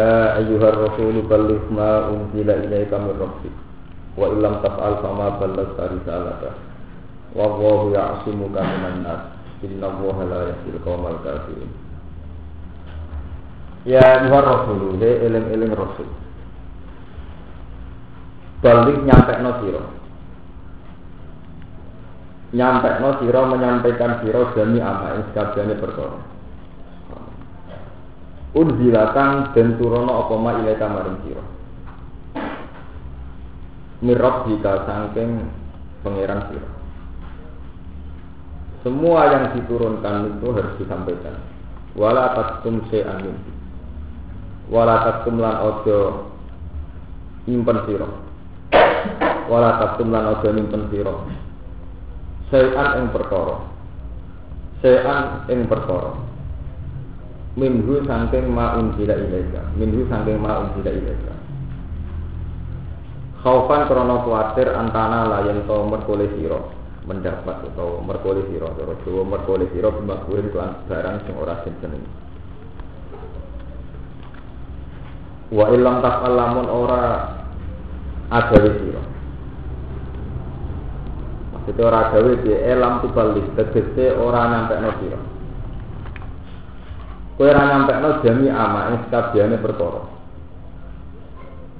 [0.00, 3.54] Ya ayyuhar rasul balligh ma unzila ilaika min rabbik.
[4.16, 6.50] Wa illam taf'al fama ballaghta risalata.
[7.36, 9.22] Wallahu ya'simuka minan nas.
[9.60, 11.68] Innallaha la yahdil qaumal kafirin.
[13.84, 16.08] Ya ayyuhar rasul he eling-eling rasul.
[18.64, 19.82] Balik nyampe no siro
[22.56, 26.39] Nyampe no siro menyampaikan siro demi ama yang sekabjane perkara
[28.50, 31.44] Unzilakan dan turono apa ma ilai kamarin siro.
[34.02, 35.46] Mirab jika sangking
[36.02, 36.68] pangeran siro.
[38.82, 41.38] Semua yang diturunkan itu harus disampaikan.
[41.94, 43.22] Wala takum se'an
[44.66, 46.26] Wala takum lan ojo
[47.46, 48.08] nyimpen siro.
[49.46, 51.22] Wala takum lan ojo nyimpen siro.
[52.50, 53.62] Se'an ing perkara.
[54.82, 56.29] Se'an ing perkara
[57.60, 59.60] minhu sangking ma unzila ilaika.
[59.76, 61.34] Minhu sangking ma unzila ilaika.
[63.44, 66.72] Khaufan krono kuatir antana layan to merkole siro.
[67.04, 68.72] Mendapat atau merkole siro.
[68.72, 71.76] Atau Jawa merkole siro bimakburin kelan barang sing ora sing
[75.50, 77.26] wa ilam taf'al lamun ora
[78.30, 79.02] agawe siro.
[81.50, 85.39] Maksudnya ora agawe di elam tubalik tegese ora nyampe no siro
[87.40, 90.04] Kowe ora nyampekno jami ama ing sakabehane perkara.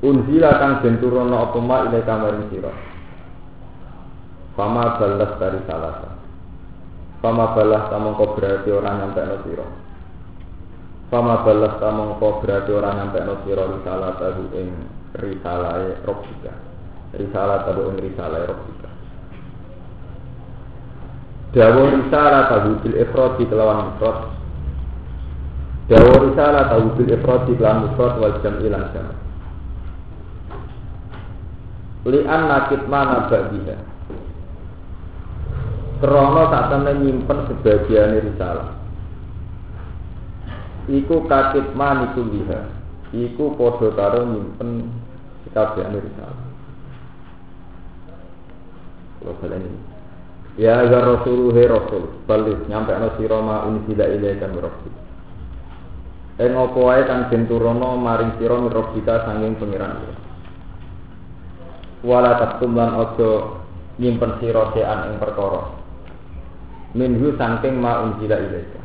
[0.01, 2.49] Unzila kang den turunno apa ma ile kamaring.
[4.57, 6.17] Fama balas dari salasa.
[7.21, 9.69] Fama balas tamangka berarti ora nyampekno sira.
[11.13, 14.69] Fama balas tamangka berarti ora nyampekno sira risalah tahu ing
[15.13, 16.57] risalahe Rabbika.
[17.21, 18.89] Risalah tahu ing risalahe Rabbika.
[21.53, 24.40] Dawa risalah tahu bil ifradi kelawan ifrad
[25.91, 29.11] Dawa risalah tahu bil ifrad di kelam mufrad wal jam ilan jam.
[32.07, 33.77] Lian nakit mana ba'diha.
[35.99, 38.71] Krono tak temen nyimpen sebagian risalah.
[40.87, 42.71] Iku kakit man iku liha.
[43.11, 44.95] Iku podo karo nyimpen
[45.45, 46.47] sekabian risalah.
[49.19, 49.81] Kalau kalian ini.
[50.57, 55.00] Ya agar Rasul he Rasul balik nyampe no siroma unsila ilaikan rabbik.
[56.41, 60.01] Ing apa wae kang den turono maring sira mirab kita sanging pengiran.
[62.01, 63.61] Wala takum lan aja
[64.01, 65.69] nyimpen sira sean ing perkara.
[66.97, 68.81] Minhu sangking ma unjila ilaika.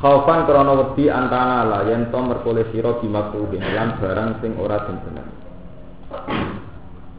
[0.00, 4.96] Khaufan krana wedi antana la yen to merkole sira bimakruhin lan barang sing ora den
[5.04, 5.26] bener.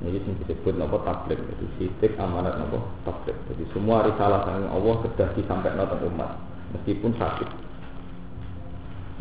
[0.02, 3.38] Ini sing disebut napa tablet itu sitik amanat napa tablet.
[3.46, 6.34] Jadi semua risalah sang Allah sudah disampaikan ke umat
[6.74, 7.63] meskipun sakit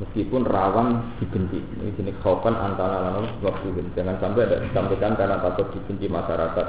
[0.02, 1.62] meskipun rawan dibenci.
[1.62, 6.66] Ini jenis khaufan antara lalu waktu Jangan sampai ada disampaikan karena takut dibenci masyarakat.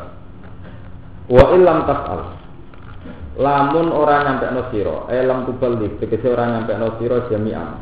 [1.33, 2.21] Wa ilam tas'al.
[3.33, 7.81] Lamun orang nyampe no siro, eh tubalik, tegese orang nyampe no siro jami'an.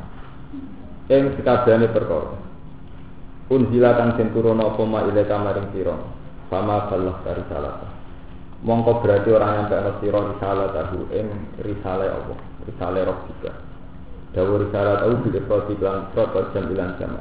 [1.11, 2.39] Ing sekabehane perkara.
[3.51, 5.99] Unzila kang den turuna apa ma ile kamaring sira.
[6.47, 7.83] Sama balah dari salah.
[8.63, 11.27] Mongko berarti orang nyampe no siro risalah tahu ing
[11.59, 12.35] risalah apa?
[12.71, 13.70] Risalah roh juga.
[14.31, 17.19] Dawur syarat au bil ifrati lan prot jam ilan jama.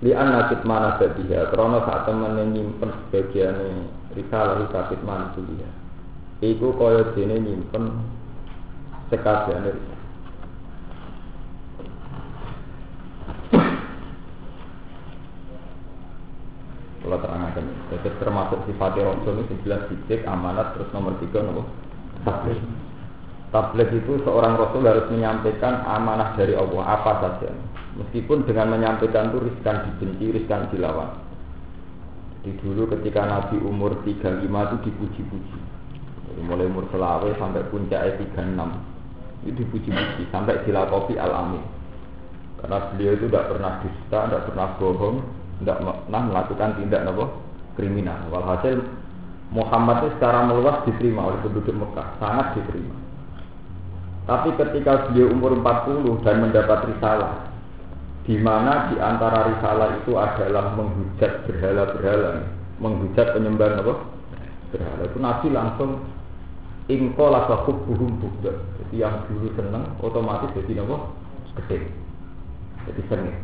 [0.00, 3.84] Li anna kitmana badiha krana sak temene nyimpen sebagiane
[4.16, 5.72] risalah sakit man kuliah.
[6.40, 7.84] Iku kaya dene nyimpen
[9.12, 9.98] sekabehane risalah.
[17.08, 21.64] Kalau terangkan, jadi termasuk sifatnya Rasul ini jelas titik amanat terus nomor tiga nopo
[22.24, 22.60] takdir.
[23.48, 27.48] Tabligh itu seorang Rasul harus menyampaikan amanah dari Allah apa saja.
[27.96, 31.16] Meskipun dengan menyampaikan itu riskan dibenci, riskan dilawan.
[32.44, 35.58] Di dulu ketika Nabi umur 35 itu dipuji-puji.
[36.28, 38.98] Dari mulai umur selawe sampai puncaknya 36
[39.46, 41.62] itu dipuji-puji sampai dilakopi al-amin.
[42.58, 45.16] Karena beliau itu tidak pernah dusta, tidak pernah bohong,
[45.62, 47.24] tidak pernah melakukan tindak apa
[47.78, 48.18] kriminal.
[48.34, 48.82] Walhasil
[49.54, 53.07] Muhammad itu secara meluas diterima oleh penduduk Mekah, sangat diterima.
[54.28, 57.48] Tapi ketika beliau umur 40 dan mendapat risalah,
[58.28, 62.44] di mana di antara risalah itu adalah menghujat berhala-berhala,
[62.76, 63.94] menghujat penyembah apa?
[64.68, 65.90] Berhala itu Nabi langsung
[66.92, 68.52] ingko lakakub buhum bukda.
[68.84, 70.96] Jadi yang dulu seneng otomatis jadi apa?
[71.64, 71.88] Gede.
[72.84, 73.36] Jadi seneng.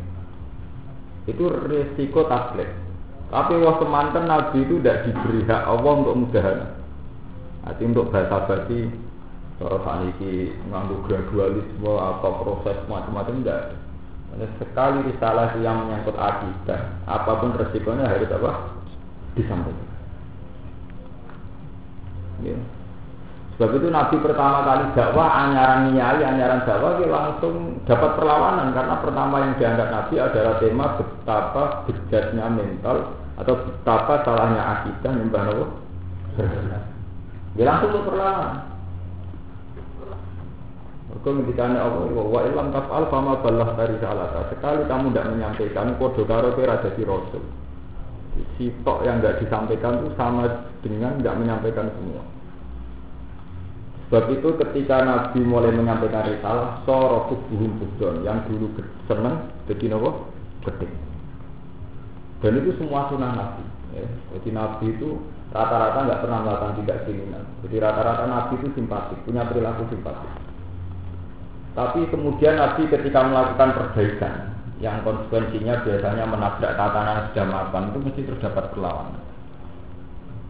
[1.25, 2.69] Itu resiko tablet.
[3.33, 6.77] Tapi waktu mantan Nabi itu tidak diberi hak Allah untuk mudahan.
[7.65, 8.85] Nanti untuk bahasa basi
[9.55, 13.63] Cara saat ini nganggu gradualisme atau proses macam-macam enggak.
[14.27, 18.51] Karena sekali risalah yang menyangkut akidah, apa pun resikonya harus apa?
[19.39, 19.87] Disampaikan.
[22.43, 22.59] Ya.
[23.55, 28.95] Sebab itu Nabi pertama kali dakwah anyaran nyai, anyaran dakwah dia langsung dapat perlawanan karena
[28.99, 35.69] pertama yang diangkat Nabi adalah tema betapa bejatnya mental atau betapa salahnya akidah nyembah Allah.
[37.55, 38.74] Dia langsung perlawanan.
[41.15, 44.51] Mereka ngendikane Allah wa ilam taf'al fama ballah dari salata.
[44.51, 47.39] Sekali kamu tidak menyampaikan kode karo kira jadi rasul.
[48.59, 52.19] Sitok yang tidak disampaikan itu sama dengan tidak menyampaikan semua.
[54.11, 58.75] Sebab itu ketika Nabi mulai menyampaikan risalah, soro tubuhum budon yang dulu
[59.07, 60.29] seneng jadi nopo
[60.67, 60.85] gede.
[62.43, 63.63] Dan itu semua sunnah Nabi.
[63.95, 64.05] Ya.
[64.35, 65.23] Jadi Nabi itu
[65.55, 67.43] rata-rata nggak pernah melakukan tidak kriminal.
[67.63, 70.44] Jadi rata-rata Nabi itu simpatik, punya perilaku simpatik.
[71.75, 78.21] Tapi kemudian Nabi ketika melakukan perbaikan yang konsekuensinya biasanya menabrak tatanan sudah mapan itu mesti
[78.31, 79.19] terdapat perlawanan.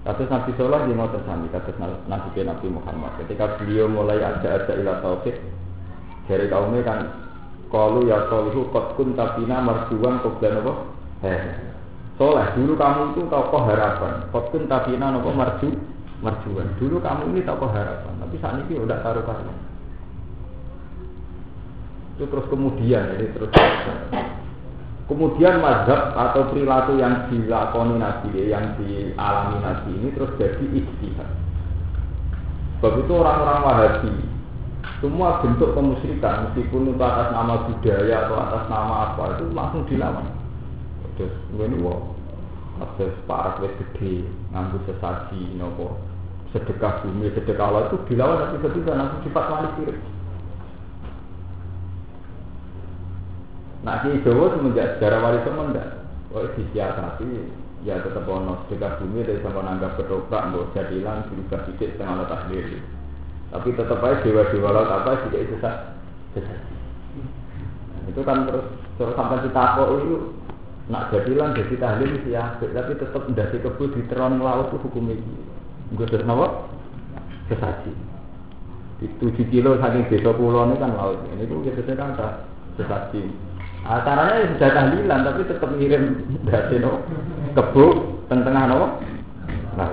[0.05, 3.17] Kasus Nabi Soleh yang mau tersandi, kasus Nabi Nabi Muhammad.
[3.25, 5.33] Ketika beliau mulai ada-ada ilah tauhid
[6.29, 6.99] dari kaumnya kan
[7.73, 10.73] kalau ya solihu kot kun tabina marjuan dan apa?
[11.25, 11.41] Heh.
[12.21, 14.29] Soleh dulu kamu itu tokoh harapan.
[14.29, 15.73] Kot kun tabina apa marju
[16.21, 16.69] marjuan.
[16.77, 18.13] Dulu kamu ini tokoh harapan.
[18.21, 19.64] Tapi saat ini udah taruh taruh
[22.15, 23.51] itu terus kemudian ini terus
[25.05, 31.29] kemudian mazhab atau perilaku yang dilakoni nabi yang dialami nabi ini terus jadi istihad
[32.79, 34.13] sebab itu orang-orang wahabi
[35.03, 40.23] semua bentuk kemusyrikan meskipun itu atas nama budaya atau atas nama apa itu langsung dilawan.
[41.19, 42.15] Terus ini wow
[42.75, 45.95] ada parak wes gede nganggu sesaji nopo
[46.51, 49.95] sedekah bumi sedekah Allah itu dilawan tapi ketika langsung sifat manis
[53.85, 55.87] Nah, di Jawa semenjak sejarah wali songo ndak.
[56.33, 57.29] Oh, disiasati
[57.85, 62.41] ya tetap ono sedekah bumi dari sama nanggap ketoprak mbok jadilan berubah sedikit setengah letak
[62.49, 62.77] diri.
[63.53, 65.93] Tapi tetap aja dewa-dewa laut apa tidak itu sah.
[68.09, 68.65] Itu kan terus
[68.97, 70.17] terus sampai kita kok itu
[70.89, 75.37] nak jadilan jadi tahlil ya, tapi tetap ndasi kebut di teron laut itu hukum ini.
[75.93, 76.65] Gue terus nawa
[77.53, 77.93] sesaji.
[78.97, 81.21] Di tujuh kilo saking desa pulau ini kan laut.
[81.31, 82.09] Ini tuh biasanya kan
[82.81, 83.53] sesaji.
[83.85, 86.03] Nah, caranya ya sudah tahlilan tapi tetap ngirim
[86.49, 87.05] dari no
[87.53, 87.85] kebu
[88.25, 88.97] tengah no.
[89.77, 89.89] Nah.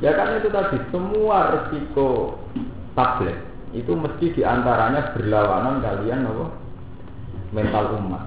[0.00, 2.40] Ya kan itu tadi semua resiko
[2.96, 3.36] tablet
[3.76, 6.48] itu mesti di antaranya berlawanan kalian no
[7.52, 8.24] mental umat.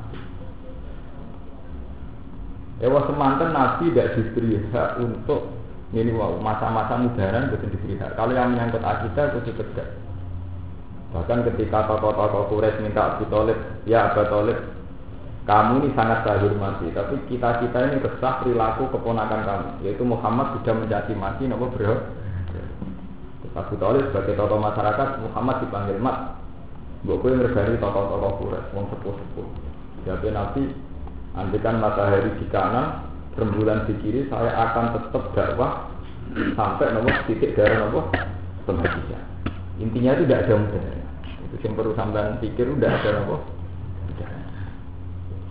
[2.86, 5.58] Ewa semantan Nabi tidak diberi hak untuk
[5.90, 8.14] ini wow masa-masa mudaran itu diberi hak.
[8.14, 9.90] Kalau yang menyangkut akidah itu ditegak.
[11.10, 13.58] Bahkan ketika tokoh-tokoh Quraisy minta Abu Talib,
[13.90, 14.58] ya Abu Talib,
[15.50, 20.54] kamu ini sangat saya hormati, tapi kita kita ini resah perilaku keponakan kamu, yaitu Muhammad
[20.62, 21.98] sudah menjadi mati, nopo bro.
[23.58, 26.38] Abu Talib sebagai tokoh masyarakat, Muhammad dipanggil mat.
[27.02, 29.48] Gue yang ngergani tokoh-tokoh Quraisy, wong sepuh-sepuh.
[30.06, 30.64] Jadi Nabi,
[31.34, 35.90] andikan matahari di kanan, rembulan di kiri, saya akan tetap dakwah
[36.54, 38.14] sampai nomor titik darah nomor
[38.70, 39.24] pembagian.
[39.82, 40.99] Intinya tidak ada mudah.
[41.54, 43.38] Itu yang perlu sampean pikir udah ada apa?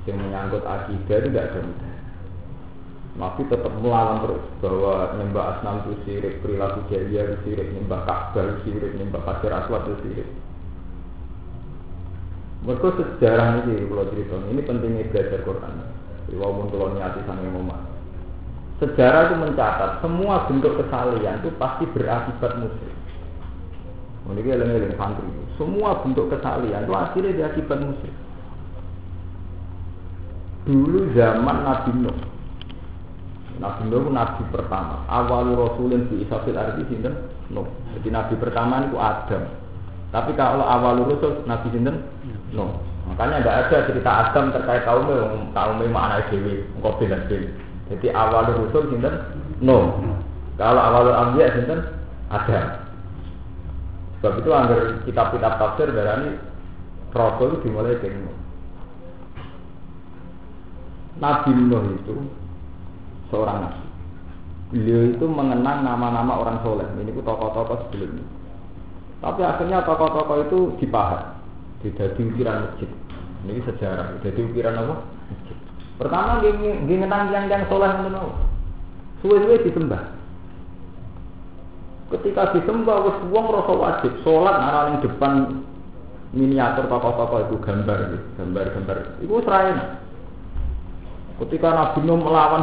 [0.06, 1.60] Yang menyangkut akidah itu tidak ada.
[3.18, 8.46] Nabi tetap melawan terus bahwa nyembah asnam itu sirik, perilaku jahiliyah itu sirik, nyembah Ka'bah
[8.46, 10.28] itu sirik, nyembah Pasir Aswad itu sirik.
[12.62, 15.72] Mereka sejarah ini kalau cerita ini pentingnya belajar Quran.
[16.28, 17.82] Walaupun kalau niati sang ngomong.
[18.78, 22.97] Sejarah itu mencatat semua bentuk kesalahan itu pasti berakibat musyrik.
[24.28, 25.24] Ini eleng-eleng santri.
[25.56, 28.12] Semua bentuk kesalian itu akhirnya diakibat musyrik.
[30.68, 32.18] Dulu zaman Nabi Nuh.
[33.56, 35.00] Nabi Nuh itu nabi pertama.
[35.08, 37.16] Awal Rasulin di Isafil Arbi sinten
[37.48, 37.64] Nuh.
[37.96, 39.48] Jadi nabi pertama itu Adam.
[40.12, 42.04] Tapi kalau awal Rasul Nabi sinten
[42.52, 42.68] Nuh.
[43.08, 45.08] Makanya tidak ada cerita Adam terkait kaum
[45.56, 47.48] kaum mana dewi, engkau bilang dewi.
[47.88, 49.14] Jadi awal Rasul sinten
[49.64, 49.96] Nuh.
[50.60, 51.80] Kalau awal Ambiya sinten
[52.28, 52.87] Adam.
[54.18, 56.34] Sebab itu anggar kitab-kitab tafsir darani
[57.14, 58.36] Rasul dimulai dari Nuh.
[61.22, 62.14] Nabi Nuh itu
[63.30, 63.82] seorang nabi.
[64.74, 66.84] Beliau itu mengenang nama-nama orang soleh.
[66.98, 68.26] Ini itu tokoh-tokoh sebelumnya.
[69.22, 71.38] Tapi akhirnya tokoh-tokoh itu dipahat.
[71.80, 72.90] Tidak ukiran masjid.
[73.46, 74.18] Ini sejarah.
[74.20, 74.94] Jadi ukiran apa?
[75.30, 75.56] Masjid.
[75.96, 78.10] Pertama dia ngenang yang yang soleh itu
[79.18, 80.17] Suwe-suwe disembah.
[82.08, 85.32] Ketika disembah wis wong rasa wajib sholat nara ning depan
[86.32, 88.96] miniatur tokoh-tokoh itu gambar gitu, gambar-gambar.
[89.20, 89.76] Itu serain.
[91.38, 92.62] Ketika Nabi Nuh melawan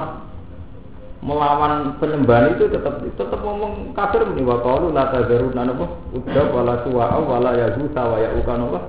[1.26, 6.86] melawan penyembahan itu tetap tetap ngomong kafir ini wa qalu la tazaruna napa udda wala
[6.86, 8.80] suwa'a wala yazuta wa ya'uka napa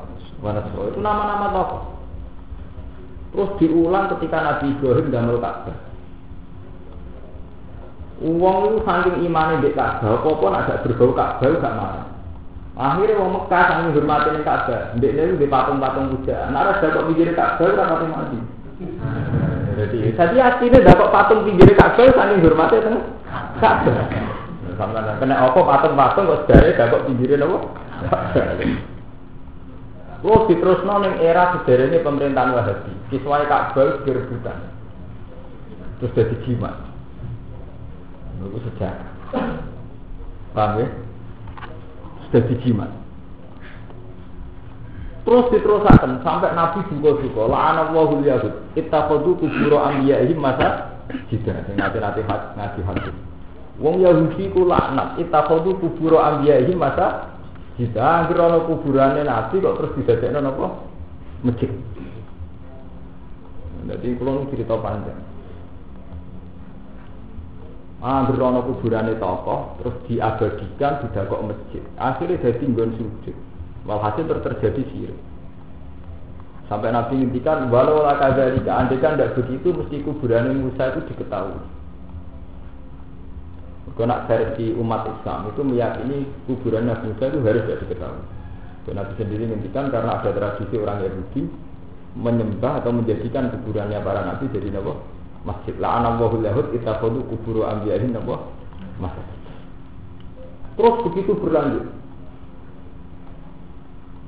[0.40, 0.52] wa
[0.88, 1.82] itu nama-nama tokoh.
[3.36, 5.85] Terus diulang ketika Nabi Ibrahim damel Ka'bah.
[8.16, 12.06] Uang itu saking imannya di Ka'bah, apa-apa nak gak berbau Ka'bah gak marah.
[12.72, 16.48] Akhirnya wong Mekah saking hormatin Ka'bah, ndek niku di patung-patung puja.
[16.48, 18.38] Nak ora dapat pinggir Ka'bah ora pati mati.
[19.76, 22.96] Jadi, jadi aslinya dapat patung pinggir Ka'bah saking hormatin teng
[23.60, 24.08] Ka'bah.
[24.80, 27.58] Sampeyan kena apa patung-patung kok sedare dapat pinggirin apa?
[30.24, 32.92] Oh, diterusno ning era sederhana pemerintahan Wahabi.
[33.12, 34.72] Kiswah Ka'bah direbutan.
[36.00, 36.85] Terus jadi jimat.
[38.40, 39.08] Itu sejarah.
[40.52, 40.88] Paham ya?
[42.28, 42.90] Sudah dijimat.
[45.26, 47.50] Terus diterusakan sampai Nabi juga juga.
[47.50, 48.72] La'ana wahul yahud.
[48.78, 51.66] Ittakhadu kuburo ambiyahim masa jida.
[51.74, 53.16] Nanti-nanti ngaji hadis.
[53.82, 55.18] Wong Yahudi ku laknat.
[55.18, 57.34] Ittakhadu kuburo ambiyahim masa
[57.74, 58.22] jida.
[58.22, 60.66] Akhir ana kuburannya Nabi kok terus didadekno napa?
[61.42, 61.74] Masjid.
[63.86, 65.18] Jadi kalau cerita panjang.
[68.06, 71.82] Angger ana kuburane tokoh terus diabadikan didakok masjid.
[71.98, 73.34] Akhirnya jadi nggon sujud.
[73.82, 75.18] Walhasil terjadi sirik.
[76.70, 81.58] Sampai Nabi ngintikan walau la kadzalika andekan tidak begitu mesti kuburan Musa itu diketahui.
[83.98, 88.24] Karena versi umat Islam itu meyakini kuburan Nabi Musa itu harus tidak diketahui.
[88.86, 91.42] Dan Nabi sendiri ngintikan karena ada tradisi orang Yahudi
[92.16, 95.15] menyembah atau menjadikan kuburannya para nabi jadi nabi
[95.46, 95.74] masjid.
[95.78, 98.36] La'ana wahul yahud itakhadu kuburu anbiya'in apa?
[98.98, 99.26] Masjid.
[100.76, 101.86] Terus begitu berlanjut.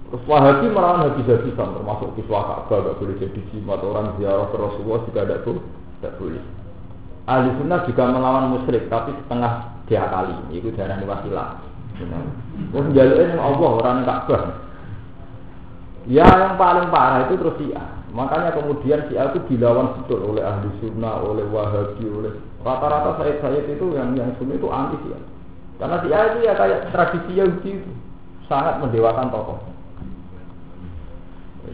[0.08, 5.04] Terus Wahabi melawan habis-habisan termasuk kiswah Ka'bah gak boleh jadi jimat orang ziarah ke Rasulullah
[5.04, 5.64] juga tidak boleh.
[6.00, 6.42] Tidak boleh.
[7.28, 10.32] Ahli sunnah juga melawan musyrik tapi setengah dia kali.
[10.56, 11.60] Itu darah wasilah.
[12.72, 14.42] Terus jalurnya Allah orang Ka'bah.
[16.08, 17.84] Ya yang paling parah itu terus dia.
[18.16, 22.32] Makanya kemudian si itu dilawan betul oleh ahli sunnah, oleh wahabi, oleh
[22.64, 25.12] rata-rata saya saya itu yang yang sunnah itu anti sih.
[25.76, 27.90] Karena si itu ya kayak tradisi Yahudi itu
[28.48, 29.60] sangat mendewakan tokoh.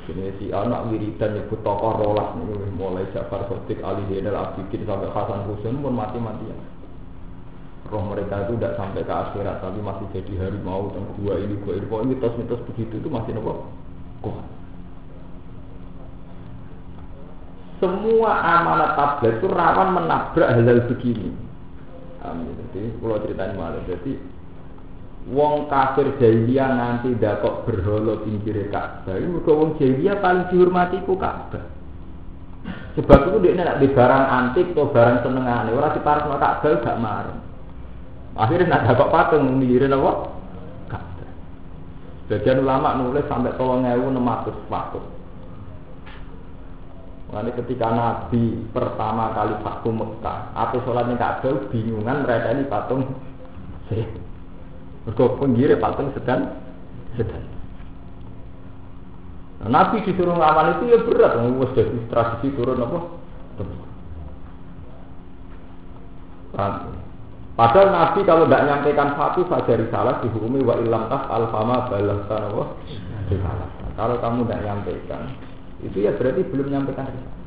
[0.04, 5.14] Ini si anak wiridan nyebut tokoh rolas nih, mulai Jafar Sotik, Ali Zainal Abidin sampai
[5.14, 6.58] Hasan Husain pun mati-matian.
[7.86, 11.78] Roh mereka itu tidak sampai ke akhirat, tapi masih jadi harimau dan gua ini gua
[11.78, 13.83] ini, mitos-mitos begitu itu masih nopo
[14.24, 14.54] kuat.
[17.84, 21.28] semua amanat tablet itu rawan menabrak hal-hal begini.
[22.24, 22.56] Amin.
[22.72, 24.12] Jadi kalau ceritanya malah jadi
[25.28, 29.20] wong kafir jahiliyah nanti dak kok berhala pinggir Ka'bah.
[29.20, 31.64] Iku wong jahiliyah paling dihormati ku Ka'bah.
[32.96, 37.00] Sebab itu dia nak di barang antik atau barang senengane, orang di parkno Ka'bah gak
[37.02, 37.38] marah.
[38.34, 40.12] Akhirnya nak kok patung mikirin apa?
[42.24, 45.04] Sebagian ulama nulis sampai tolong ewu nematus patung.
[47.34, 53.02] Lalu ketika Nabi pertama kali waktu Mekah, apa sholatnya Ka'bah bingungan mereka ini patung
[53.92, 54.06] sih.
[55.04, 56.48] Mereka penggiri patung sedang
[57.20, 57.44] sedang.
[59.60, 62.98] Nah, Nabi disuruh ngamal itu ya berat, wes jadi tradisi turun apa?
[67.54, 72.64] Padahal Nabi kalau tidak nyampaikan satu saja risalah dihukumi wa ilam tas alfama balas apa?
[73.94, 75.22] Kalau kamu tidak nyampaikan,
[75.86, 77.42] itu ya berarti belum menyampaikan risalah.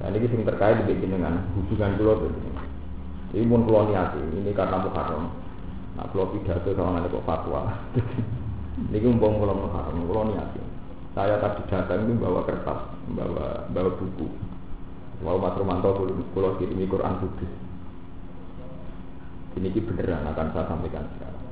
[0.00, 2.50] Nah ini sing terkait dengan hubungan pulau ini.
[3.30, 5.30] Ini pun pulau niati, ini karena Muharram.
[5.94, 7.68] Nah pulau pidato kalau nanti kok fatwa.
[8.90, 10.58] ini umpam pulau Muharram, pulau niati.
[11.14, 12.80] Saya tadi datang itu bawa kertas,
[13.12, 14.26] bawa bawa buku.
[15.20, 15.94] Mau Mas Romanto
[16.34, 17.69] pulau kirimi Quran Bugis.
[19.58, 21.50] Ini beneran akan saya sampaikan sekarang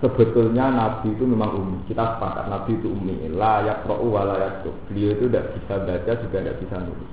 [0.00, 1.78] sebetulnya Nabi itu memang umi.
[1.86, 3.28] Kita sepakat Nabi itu umi.
[3.30, 7.12] Layak wa layak Beliau itu tidak bisa baca juga tidak bisa nulis.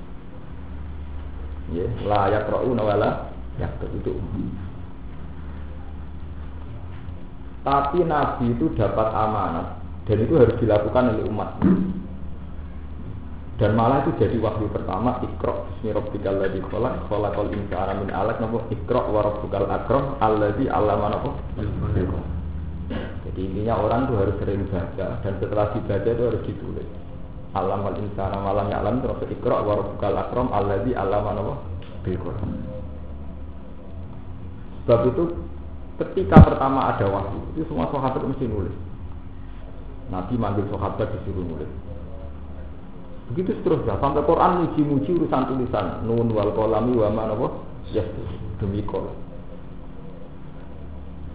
[1.76, 4.48] Ya, layak ro'u wa layak itu umi.
[7.68, 11.60] Tapi Nabi itu dapat amanat dan itu harus dilakukan oleh umat.
[13.58, 18.38] Dan malah itu jadi wahyu pertama Iqra Bismi Rabbikal ladzi khalaq khalaqal insana min 'alaq
[18.38, 21.32] napa Iqra wa rabbukal akram alladzi 'allama napa
[22.88, 26.88] jadi intinya orang tuh harus sering baca dan setelah dibaca itu harus ditulis.
[27.52, 31.60] Alam al insana malam alam terus ikra wa rabbukal akram alladzi allama
[32.08, 32.52] Quran.
[34.88, 35.24] Sebab itu
[36.00, 38.72] ketika pertama ada wahyu, itu semua sahabat mesti nulis.
[40.08, 41.68] Nabi manggil sahabat disuruh nulis.
[43.34, 47.36] Begitu seterusnya sampai Quran muji-muji urusan tulisan nun wal kolami wa mana
[47.92, 48.08] yes
[48.60, 49.12] demi kol.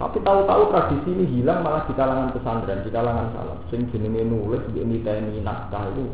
[0.00, 3.58] Tapi tahu-tahu tradisi ini hilang malah di kalangan pesantren, di kalangan salaf.
[3.70, 6.10] Sing jenenge nulis ini tni naskah itu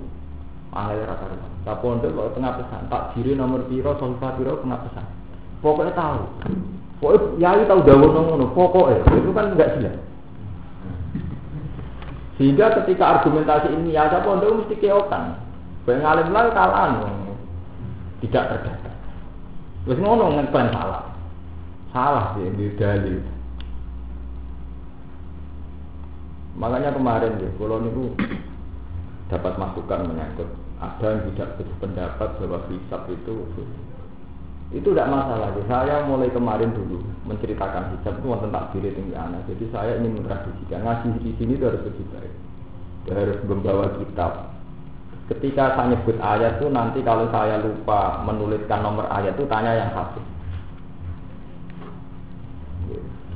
[0.76, 1.48] angel rata-rata.
[1.64, 5.06] Tak pondok kalau tengah pesan, tak diri nomor piro, sofa piro tengah pesan.
[5.64, 6.20] Pokoknya tahu.
[7.00, 9.96] Pokoknya yai tahu dawuh ngono, pokoknya itu kan enggak jelas.
[12.36, 15.47] Sehingga ketika argumentasi ini ya ada pondok mesti keokan.
[15.88, 17.00] Bayang alim lah kalah
[18.20, 18.92] tidak terdata.
[19.88, 21.08] Terus ngono ngeklaim salah.
[21.96, 23.24] Salah sih di dalil.
[26.60, 28.12] Makanya kemarin ya, kalau niku
[29.32, 33.48] dapat masukan menyangkut ada yang tidak berpendapat bahwa hisab itu
[34.68, 35.48] itu tidak masalah.
[35.56, 39.48] Jadi saya mulai kemarin dulu menceritakan hijab itu tentang takdir tinggi anak.
[39.48, 42.34] Jadi saya ingin mentradisikan ngaji di sini itu harus lebih baik.
[43.08, 44.57] Dia harus membawa kitab.
[45.28, 49.92] Ketika saya nyebut ayat itu nanti kalau saya lupa menuliskan nomor ayat itu tanya yang
[49.92, 50.24] satu.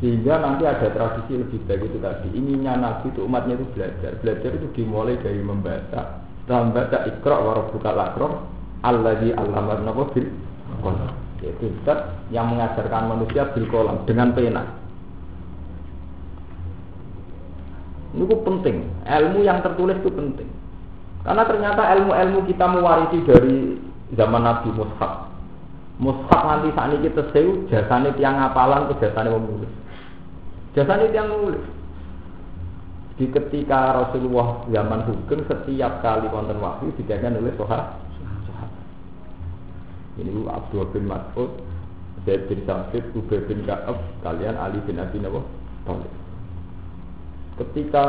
[0.01, 2.33] Sehingga nanti ada tradisi lebih baik itu tadi.
[2.33, 4.19] Inginnya Nabi itu umatnya itu belajar.
[4.25, 6.25] Belajar itu dimulai dari membaca.
[6.43, 8.33] Setelah membaca ikra warabbuka lakram
[8.83, 10.27] alladzi allama napa bil
[10.81, 11.13] qalam.
[11.45, 14.65] Yaitu zat yang mengajarkan manusia bil kolam dengan pena.
[18.17, 18.77] Ini penting.
[19.07, 20.62] Ilmu yang tertulis itu penting.
[21.23, 23.79] Karena ternyata ilmu-ilmu kita mewarisi dari
[24.19, 25.31] zaman Nabi Mushaf.
[26.03, 29.71] Mushaf nanti saat ini kita sewu jasane tiang ngapalan ke jasane menulis.
[30.75, 31.63] Jasanya dia nulis.
[33.21, 38.03] Di ketika Rasulullah zaman hukum setiap kali wonten wahyu dijaga oleh sahabat.
[40.19, 41.51] Ini Abdul bin Mas'ud,
[42.29, 46.09] Zaid bin Sabit, Ubay bin Ka'ab, kalian Ali bin Abi Nawawi.
[47.57, 48.05] Ketika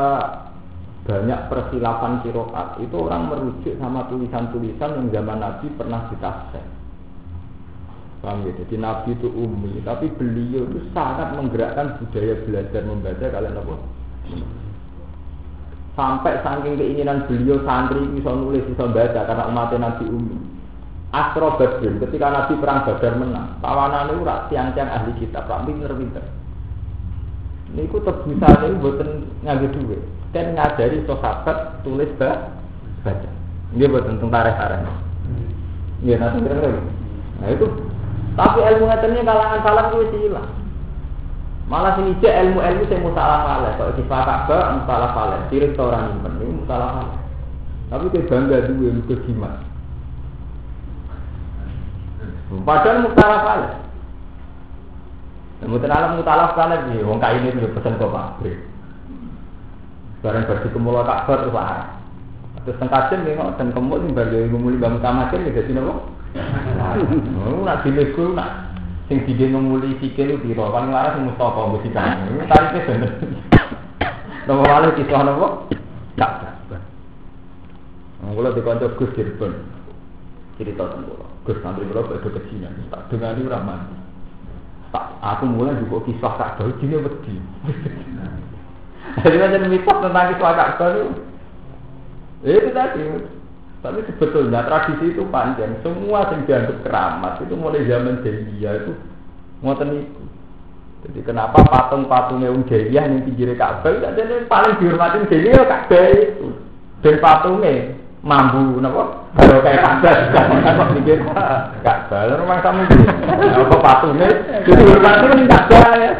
[1.04, 6.64] banyak persilafan kiroat itu orang merujuk sama tulisan-tulisan yang zaman Nabi pernah ditafsir.
[8.24, 8.56] Paham ya?
[8.56, 13.74] Jadi Nabi itu umi, tapi beliau itu sangat menggerakkan budaya belajar membaca kalian apa?
[15.92, 20.36] Sampai saking keinginan beliau santri bisa nulis bisa baca karena umatnya Nabi umi.
[21.12, 26.24] Astro Badrin ketika Nabi perang Badar menang, tawanan itu tiang-tiang ahli kitab, rak pinter-pinter.
[27.76, 29.08] Ini ku tebusan ini buatan
[29.44, 30.02] ngambil duit
[30.34, 33.30] dan ngajari sahabat tulis baca.
[33.72, 34.82] Ini buatan tentang tarikh-tarikh.
[36.04, 36.38] Iya, nanti.
[37.40, 37.66] Nah itu
[38.34, 40.50] tapi ilmu ngetennya kalangan salam itu hilang.
[41.64, 43.72] Malah sini aja ilmu-ilmu saya musalah faleh.
[43.78, 45.38] Kalau di Fakabah musalah faleh.
[45.48, 47.18] Sirik orang nyimpen ini musalah faleh.
[47.88, 49.54] Tapi kayak bangga dulu yang ke jimat.
[52.68, 53.72] Padahal musalah faleh.
[55.64, 57.00] Alam mutalaf faleh sih.
[57.06, 58.58] Wong kain juga pesan ke pabrik.
[60.24, 62.00] Barang bersih kemula Ka'bah terus parah.
[62.64, 66.08] Terus tengkajen nih, dan kemul nih bagi ngumuli bangun tamajen ya jadi nopo.
[67.44, 68.72] Oh, nak dilego nak
[69.04, 72.24] sing dide ngumuli sikil itu piro paling laras sing Mustafa mesti kan.
[72.48, 73.12] Tarife bener.
[74.48, 75.68] Nomor wale kisah nopo?
[76.16, 76.56] Tak.
[78.24, 79.52] Kula dikonco Gus Cirebon.
[80.56, 81.26] Cerita tentang kula.
[81.44, 82.72] Gus santri kula kok kecilan.
[82.88, 83.94] Tak dengani ora mati.
[84.88, 87.36] Tak aku mulai juga kisah tak tahu jine wedi.
[89.22, 91.02] Jadi macam mitos tentang kisah tak tahu.
[92.42, 93.04] Itu tadi.
[93.84, 95.76] Tapi sebetulnya tradisi itu panjang.
[95.84, 98.92] Semua yang dianggap keramat itu mulai zaman jahiliyah itu
[99.60, 100.22] ngoten itu.
[101.04, 106.48] Jadi kenapa patung-patungnya Wong Jahiliyah yang pinggir Ka'bah itu jadi paling dihormatin jahiliyah Ka'bah itu.
[107.04, 107.92] Dan patungnya
[108.24, 109.28] mambu napa?
[109.36, 111.20] Kalau kayak Ka'bah kok pinggir
[111.84, 112.40] Ka'bah.
[112.40, 113.04] Rumah kamu gitu.
[113.68, 114.28] Apa patungnya
[114.64, 116.12] itu dihormatin Ka'bah ya.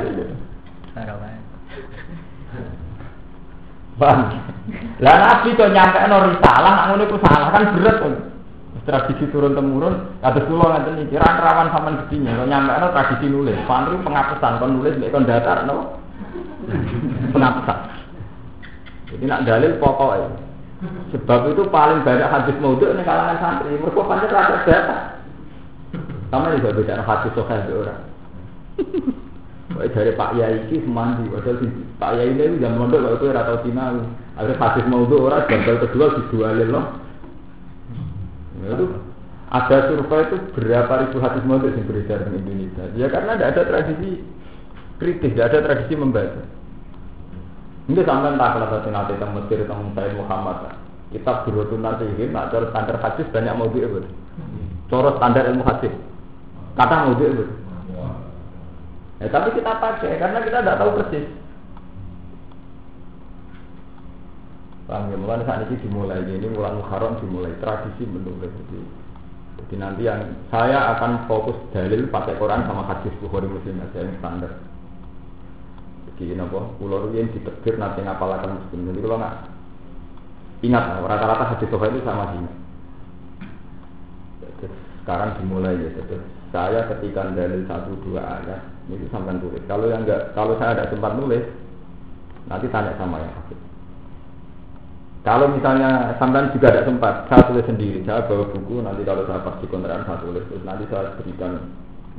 [3.94, 4.20] Bang.
[4.98, 8.14] Lah nabi kok nyampe no risalah, nak ngono salah kan berat kan.
[8.84, 12.36] Tradisi turun temurun, kados kula ngaten iki ra rawan sampean gedinya.
[12.42, 16.00] Kok nyampe no tradisi nulis, pantri pengapesan kon nulis kon datar no.
[17.32, 17.78] Pengapesan.
[19.14, 20.28] Jadi nak dalil pokoknya.
[21.14, 23.78] Sebab itu paling banyak hadis maudhu ini kalangan santri.
[23.78, 24.96] Mereka pancet rasa data.
[26.28, 28.02] Sama juga bicara hadis sokai orang.
[29.72, 31.64] Wah dari Pak Yai ini semandi, padahal
[31.96, 34.04] Pak Yai ini jam mondok kalau itu sinau.
[34.36, 36.86] Ada hadis mau itu orang gagal kedua dijualin loh.
[38.60, 38.86] Ya, itu
[39.48, 42.84] ada survei itu berapa ribu hadis mau yang beredar di Indonesia.
[42.92, 44.20] Ya karena tidak ada tradisi
[45.00, 46.42] kritis, tidak ada tradisi membaca.
[47.88, 50.76] Ini sampai tak kalau satu nanti tentang Mesir tentang Said Muhammad.
[51.08, 53.86] Kita berutun nanti ini, nak standar hadis banyak mau dia
[54.92, 55.94] Cara standar ilmu hadis,
[56.76, 57.32] kata mau dia
[59.22, 61.26] Ya, tapi kita pakai karena kita tidak tahu persis.
[64.84, 68.78] Paham ya, mulai saat ini dimulai ini mulai Muharram dimulai tradisi menulis jadi,
[69.56, 70.20] jadi nanti yang
[70.52, 74.52] saya akan fokus dalil pakai Quran sama hadis Bukhari Muslim aja yang standar.
[76.04, 76.60] Jadi apa?
[76.76, 78.92] Pulau yang ditegur nanti ngapalakan muslim.
[78.92, 79.34] Jadi kalau nggak
[80.68, 82.38] ingat rata-rata hadis Bukhari itu sama sih.
[85.00, 85.90] Sekarang dimulai ya.
[85.96, 86.16] Jadi
[86.52, 89.64] saya ketika dalil satu dua ayat itu sampai tulis.
[89.64, 91.44] Kalau yang enggak, kalau saya ada sempat nulis,
[92.48, 93.56] nanti tanya sama yang hafid.
[95.24, 98.04] Kalau misalnya sampai juga ada sempat, saya tulis sendiri.
[98.04, 100.44] Saya bawa buku, nanti kalau saya pas di kontrakan saya tulis.
[100.52, 101.52] Terus nanti saya berikan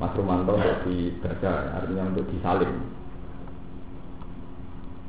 [0.01, 2.73] Mas Rumanto untuk dibaca, artinya untuk disalin.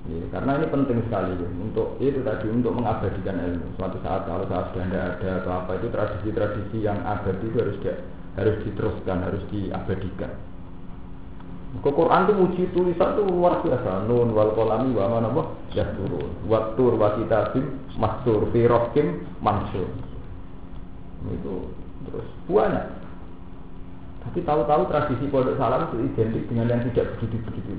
[0.07, 3.75] Ya, karena ini penting sekali ya, untuk itu tadi untuk mengabadikan ilmu.
[3.75, 7.77] Suatu saat kalau saya sudah tidak ada atau apa itu tradisi-tradisi yang abadi itu harus
[7.83, 7.91] di,
[8.39, 10.31] harus diteruskan, harus diabadikan.
[11.83, 14.07] Ke Quran itu muji tulisan itu luar biasa.
[14.07, 16.31] Nun wal kolami wa mana boh ya turun.
[16.47, 19.89] Waktur wa kitabim mastur fi rokim mansur.
[21.27, 21.73] Itu
[22.07, 22.87] terus banyak.
[24.27, 27.79] Tapi tahu-tahu tradisi pondok salam itu identik dengan yang tidak begitu-begitu.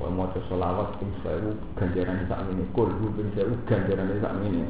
[0.00, 4.64] Wah mau selawat pun saya ganjaran saat ini, kul pun saya ganjaran saat ini.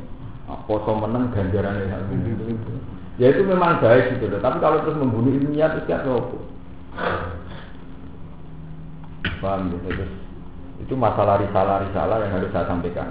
[0.67, 2.35] Poso menang ganjaran saat ini.
[3.23, 4.27] Ya itu memang baik gitu.
[4.43, 6.19] Tapi kalau terus membunuh ilmiah itu siapa?
[9.41, 10.05] Paham gitu
[10.81, 13.09] itu masalah risalah-risalah yang harus saya sampaikan.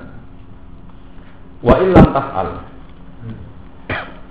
[1.61, 2.49] Wa ilam taf'al.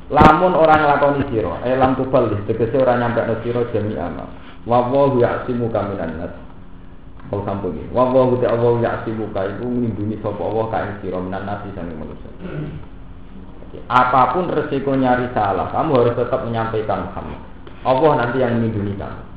[0.08, 4.26] Lamun orang lakoni sira, eh lam tubal tegese ora nyampe sira jami amal.
[4.66, 6.34] Wa wallahu ya'simu kaminan nas.
[7.28, 7.92] Kau sampun iki.
[7.92, 10.96] Wa wallahu ta'ala ya'simu ka iku nglindungi sapa Allah ka ing
[11.28, 12.30] minan nasi sang manusia.
[13.92, 17.40] Apa pun resikonya risalah, kamu harus tetap menyampaikan Muhammad.
[17.84, 19.27] Allah nanti yang melindungi kamu.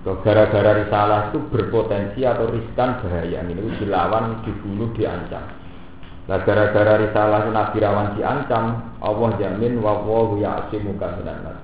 [0.00, 5.44] Gara-gara risalah itu berpotensi atau riskan bahaya ini dilawan, dibunuh, diancam.
[6.24, 11.60] Nah gara-gara risalah itu Nabi rawan diancam, Allah jamin wawahu ya'asimu kaminan nas.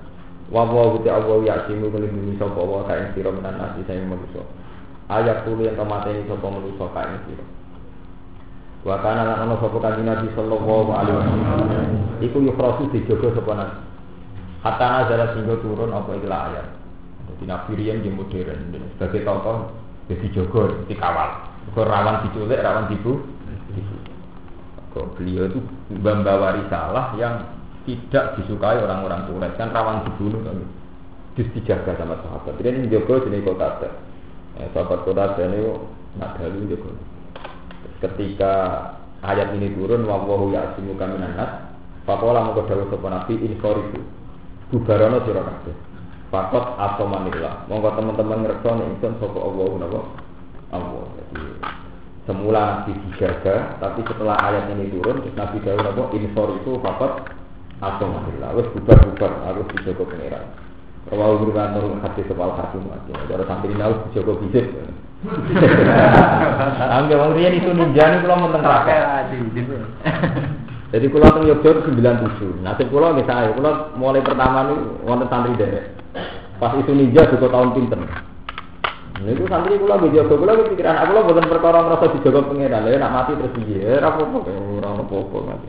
[0.53, 4.44] Wawahu ta'awahu ya'asimu melindungi sapa Allah kain sira minan nas saya manusia.
[5.09, 7.44] Ayat tulu yang kemateni sapa manusia kain sira.
[8.85, 11.88] Wa kana lan ana sapa kanjeng Nabi sallallahu alaihi wasallam.
[12.20, 13.77] Iku yukhrasu dijogo sapa nabi.
[14.61, 16.75] Hatta nazala singgo turun apa ikhlas ayat.
[17.26, 19.74] Jadi Nabi Rian di modern dan sebagai tokoh
[20.06, 21.30] jadi jogo dikawal.
[21.74, 23.26] Kau rawan diculik, rawan dibu.
[24.94, 25.58] Kau beliau itu
[25.90, 27.42] membawa risalah yang
[27.84, 30.62] tidak disukai orang-orang Quraisy kan rawan dibunuh kan.
[31.34, 32.56] Terus dijaga sama sahabat.
[32.62, 33.90] Jadi ini jogo jenis kota.
[34.56, 35.74] Eh, sahabat kota ini
[36.16, 36.90] nak dalu jogo.
[38.00, 38.52] Ketika
[39.26, 41.66] ayat ini turun, wawahu ya'asimu kaminan nas.
[42.06, 43.98] Pakola mau kedalu sopan Nabi inforiku.
[44.70, 45.86] Bubarono sira kabeh.
[46.37, 47.64] Fakot atau manila.
[47.64, 50.01] Monggo teman-teman ngerti nih ingsun sapa Allah napa?
[50.68, 51.05] Allah.
[51.16, 51.42] Jadi
[52.29, 56.03] semula dijaga, tapi setelah ayat ini turun, terus Nabi Dawud napa?
[56.12, 57.25] Insor itu fakot
[57.81, 58.53] atau manila.
[58.53, 60.44] Wes bubar-bubar harus dijaga pangeran.
[61.09, 63.14] Rawahu guru kantor hati kepala hakim aja.
[63.16, 64.66] Kalau sampai ini harus dijaga bisik.
[67.01, 68.85] Angger wong riyen itu ninja nih kalau mau tengah
[70.94, 72.62] Jadi kulo teng Yogyakarta 97.
[72.62, 75.90] Nasib kulo nggih saya, kulo mulai pertama nih wonten santri derek.
[76.62, 77.99] Pas itu ninja juga tahun pinter.
[79.16, 82.87] Nah, itu santri kula nggih jaga kula pikiran aku lho boten perkara ngrasa dijaga pangeran.
[82.87, 83.99] Lah nak mati terus piye?
[83.99, 85.68] Ora apa-apa, ora apa-apa mati.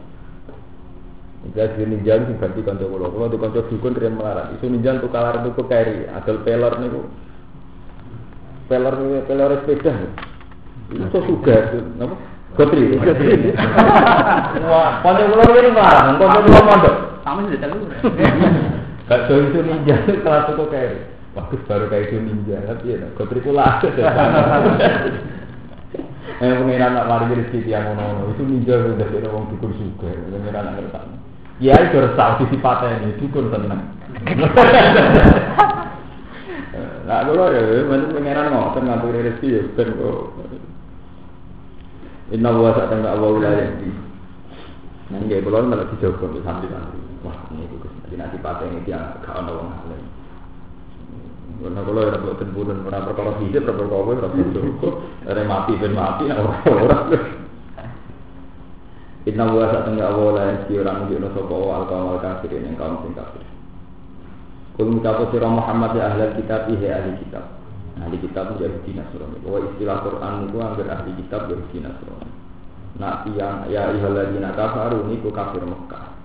[1.47, 4.53] Jika si ninja itu ganti kanca kula, kula di kanca dukun kirim melarat.
[4.53, 7.01] Isu ninja untuk kalar itu keri, adol peler niku.
[8.69, 9.93] Peler peler sepeda.
[10.93, 11.57] Itu suga,
[11.97, 12.36] napa?
[12.57, 12.97] Gotri.
[14.69, 16.95] Wah, kanca kula ini melarat, kanca kula mondok.
[17.21, 17.85] Sudah tahu.
[19.07, 22.59] Gak itu ninja kelas itu kayak bagus baru kayak itu ninja.
[22.65, 23.39] Tapi ya gotri
[26.37, 30.63] Eh pengiran nak mari rezeki tiang ngono itu ninja udah jadi orang dukun juga pengiran
[30.69, 31.15] nak ngerti
[31.63, 33.81] Ya itu resah di sifatnya ini dukun tenang.
[37.07, 40.46] Nah kalau ya pengiran ngotot ngatur rezeki ya ben kok
[42.27, 43.87] Inna wa sa'ata nga awa ula yahdi
[45.07, 48.83] Nah ini kalau ini malah dijogo Sampai nanti Wah ini itu Nanti nanti pakai ini
[48.83, 50.05] dia Gak ada orang lain
[51.63, 54.89] Karena kalau ada buat tempuran Karena perkara hidup Perkara kawai Perkara dijogo
[55.23, 57.03] Ada mati Ben mati Orang-orang
[59.31, 62.51] Inna wa sa'ata nga awa ula yahdi Orang ini Ini sopa awa Alka awa kafir
[62.51, 63.43] Ini kawan sing kafir.
[64.77, 67.56] Kulung kita Muhammad Ya ahli kitab Ihe ahli kitab.
[67.97, 69.37] Ahli kitab itu ahli nasrani.
[69.41, 72.31] Bahwa istilah Quran itu hampir ahli kitab ahli nasrani.
[72.97, 76.17] Nah yang ya ihaladina kafaru niku kafir Mekah.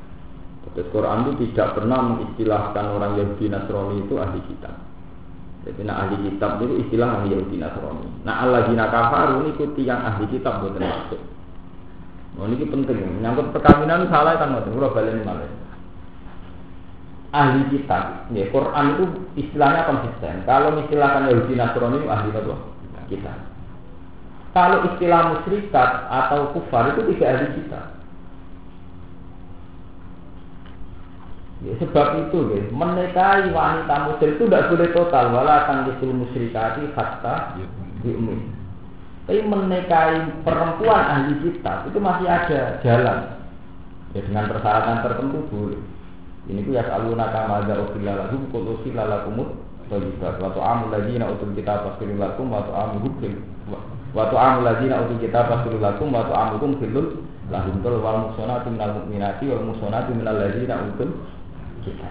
[0.72, 4.72] Terus Quran itu tidak pernah mengistilahkan orang Yahudi Nasrani itu ahli kitab.
[5.68, 8.08] Jadi nak ahli kitab itu istilah ahli Yahudi Nasrani.
[8.24, 11.20] Nah Allah jina kafaru ini ikuti yang ahli kitab bukan maksud.
[12.40, 15.61] Oh ini penting, menyangkut perkawinan salah kan kula balen malah.
[17.32, 19.04] Ahli kitab, ya Quran itu
[19.40, 20.44] istilahnya konsisten.
[20.44, 22.54] Kalau istilahkan Yahudi Nasrani ahli apa?
[23.08, 23.36] Kitab.
[24.52, 27.84] Kalau istilah musyrikat atau kufar itu tidak ahli kitab.
[31.62, 35.24] Ya, sebab itu, ya, menikahi wanita muslim itu tidak boleh total.
[35.32, 37.56] Wala tangkisul musyrikati hatta
[38.04, 38.52] yu'min.
[39.24, 43.40] Tapi menikahi perempuan ahli kitab itu masih ada jalan.
[44.12, 45.80] Ya dengan persyaratan tertentu boleh.
[46.50, 49.54] Ini tuh ya selalu nakama ada usillah lakum kul usillah lakumut
[49.86, 53.38] Tayyibat Wa tu'amul ladina utul kita fasilu lakum Wa tu'amuhum fil
[54.10, 59.02] Wa tu'amul ladina utul kita fasilu lakum Wa tu'amuhum filul Lahum tul wal musonatu minal
[59.02, 61.14] mu'minati Wal musonatu minal ladina utul
[61.82, 62.10] kita.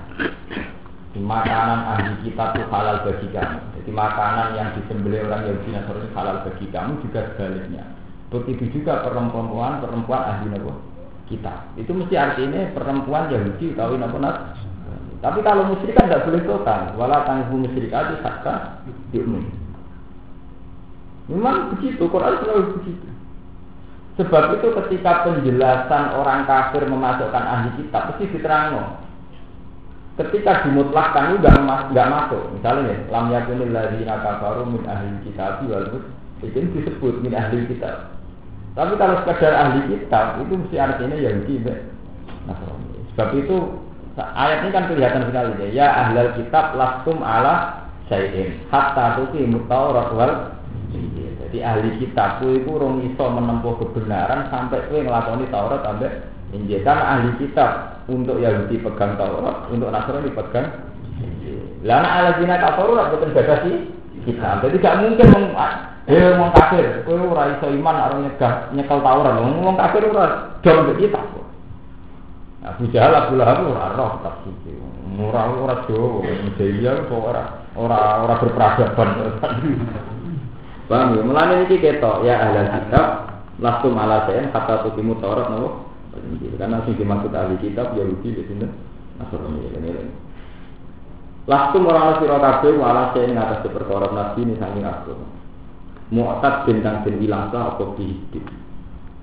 [1.11, 3.59] Makanan ahli kita itu halal bagi kamu.
[3.75, 7.83] Jadi makanan yang disembelih orang Yahudi Nasrani halal bagi kamu juga sebaliknya.
[8.31, 10.71] Begitu juga perempuan perempuan ahli Nabi
[11.31, 11.71] kita.
[11.79, 14.19] Itu mesti artinya perempuan Yahudi tahu Nabi
[15.21, 16.81] Tapi kalau musyrik kan tidak boleh total.
[16.97, 18.83] Wala tangguh musyrik itu sakka
[19.15, 19.47] diumum.
[21.29, 23.07] Memang begitu, Quran selalu begitu.
[24.19, 29.01] Sebab itu ketika penjelasan orang kafir memasukkan ahli kitab, pasti diterangkan
[30.19, 35.87] ketika dimutlakkan itu nggak masuk misalnya ya lam yakunil ladzina kafaru min ahli kitab wal
[36.43, 38.20] itu disebut min ahli kitab
[38.71, 41.55] tapi kalau sekedar ahli kitab itu mesti artinya Yahudi
[42.47, 42.55] nah
[43.13, 43.55] sebab itu
[44.17, 50.09] ayat ini kan kelihatan sekali ya ya ahlal kitab lastum ala sayyidin hatta tuki mutawrat
[50.15, 50.31] wal
[51.51, 56.23] jadi ahli kitab itu rong iso menempuh kebenaran sampai kue ngelakoni Taurat sampai
[56.55, 56.79] Injil.
[56.83, 60.67] Kan ahli kitab untuk Yahudi pegang Taurat, untuk Nasrani pegang
[61.81, 63.09] Lana ala zina kafaru lah
[63.65, 63.75] sih
[64.23, 64.63] kita.
[64.63, 65.45] Jadi tidak mungkin meng
[66.09, 69.35] eh mau kafir, kowe ora iso iman ora nyegah nyekel Taurat.
[69.37, 71.21] Wong kafir ora dol kita.
[72.61, 74.77] Abu Jahal Abu Lahab ora roh tafsir.
[75.11, 76.21] Murah ora do,
[76.57, 79.09] Jahiliyah kok ora ora ora berperadaban.
[80.91, 81.21] Paham ya?
[81.23, 83.05] Mulane iki ketok ya ahli kitab
[83.63, 85.87] lastum ala sayen kata tukimu Taurat nopo
[86.59, 88.67] karena sing dimaksud ahli kitab Yahudi di sini
[89.15, 89.71] Nasrani
[91.49, 95.17] Langsung orang sira kabeh wala sing ngatas perkara nabi ini saking aku.
[96.13, 98.45] Mu'tad bintang den ilang apa dihidup.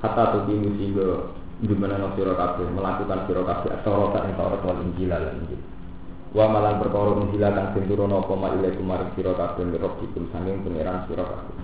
[0.03, 1.31] Kata tu di sehingga
[1.63, 5.63] di mana no sira kabeh melakukan sira kabeh atau ing Taurat wal Injil lan Injil.
[6.35, 10.67] Wa malan perkara Injil kang den turuna apa ma ilaikum maring sira kabeh ngerobikum saking
[10.67, 11.57] pangeran sira kabeh.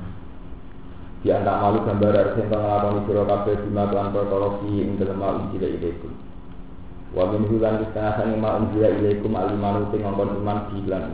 [1.24, 6.23] Malu gambar harus yang ngelakoni sira kabeh bima tuan perkara fi ing dalem ilaikum.
[7.14, 11.04] Wa min hulan sange ma unjila ilaikum alimanu sing ngongkon iman bilan.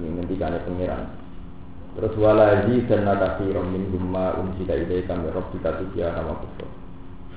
[0.00, 1.04] Ini ngendikane pengiran.
[1.92, 6.68] Terus walaji dan nakasirom min humma unjila ilaikam ya rabbika tujiya nama kufur.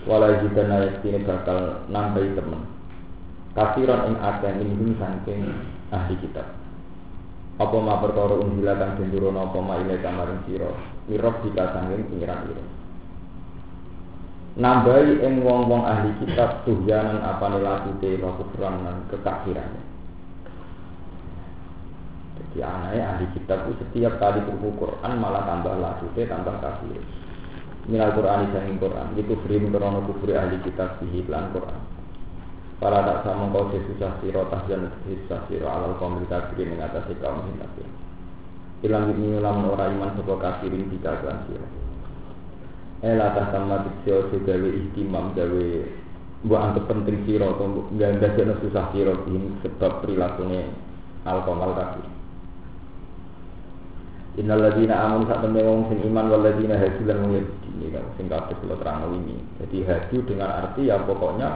[0.08, 2.62] Walaji dan nayaktini bakal nambahi temen.
[3.52, 5.44] Kasiron ing akeh min hum sangking
[5.92, 6.62] ahli kitab
[7.62, 10.74] apa ma perkara unjila kang den apa ma ile kamaring sira
[11.06, 12.64] mirab dika sanging pengiran ira
[14.60, 19.72] nambahi ing wong-wong ahli kitab tuhyanan apane lakute wa kufran lan kekafiran
[22.36, 27.00] jadi anaknya ahli kitab itu setiap kali buku Quran malah tambah lakute tambah kafir
[27.88, 32.02] minal Quran sanging Quran itu beri krono kufri ahli kitab di Quran
[32.82, 37.86] Para tak sama kau susah siro tahjan susah siro alal kaum kafirin mengatasi kaum kafir.
[38.82, 41.68] Ilang ini ulam orang iman sebuah kafirin kelan siro.
[43.02, 45.68] Ela tak sama tiksio segawe ihtimam gawe
[46.46, 50.70] buat antuk penting siro atau gak ada susah siro ini sebab perilakunya
[51.26, 52.06] al kaum al kafir.
[54.38, 58.06] Innal ladina amun sak temne wong sing iman wal ladina hadu lan wong ini kan
[58.22, 59.38] sing kabeh kula terang ini.
[59.58, 61.50] Jadi hadu dengan arti ya pokoknya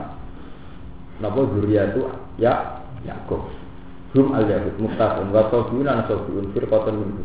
[1.22, 3.48] Napa zuriyatu ya Yakub.
[4.18, 7.24] Hum al Yahud muktafun wa sobiun an sobiun firqatan minhu.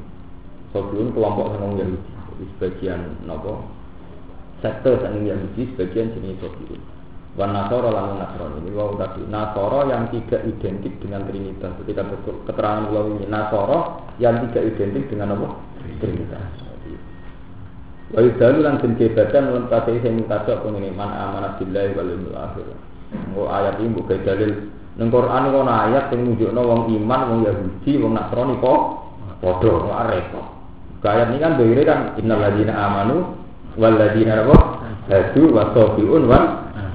[0.71, 1.99] Sobiun kelompok sang Yahudi.
[2.31, 3.80] Jadi sebagian napa
[4.61, 6.81] sektor sang Yahudi sebagian jenis sobiun.
[7.39, 11.73] Wan Nasoro lamun Nasron ini wau tadi Nasoro yang tidak identik dengan Trinitas.
[11.85, 12.03] Ketika
[12.49, 15.49] keterangan wau ini Nasoro yang tidak identik dengan apa?
[16.03, 16.71] Trinitas.
[18.11, 22.11] Wa yudalu lan den kebadan lan kasih sing mutada apa ngene man amanat billahi wal
[22.11, 22.67] yawmil akhir.
[23.15, 24.53] Engko ayat ini mbok dalil
[24.99, 28.81] ning Quran ana ayat sing nunjukno wong iman, wong Yahudi, wong Nasrani kok
[29.39, 30.47] padha kok repot.
[31.07, 33.40] Ayat ini kan doire kan innal ladzina amanu
[33.77, 34.57] wal ladzina apa?
[35.11, 36.47] Hadu wa sabiun wal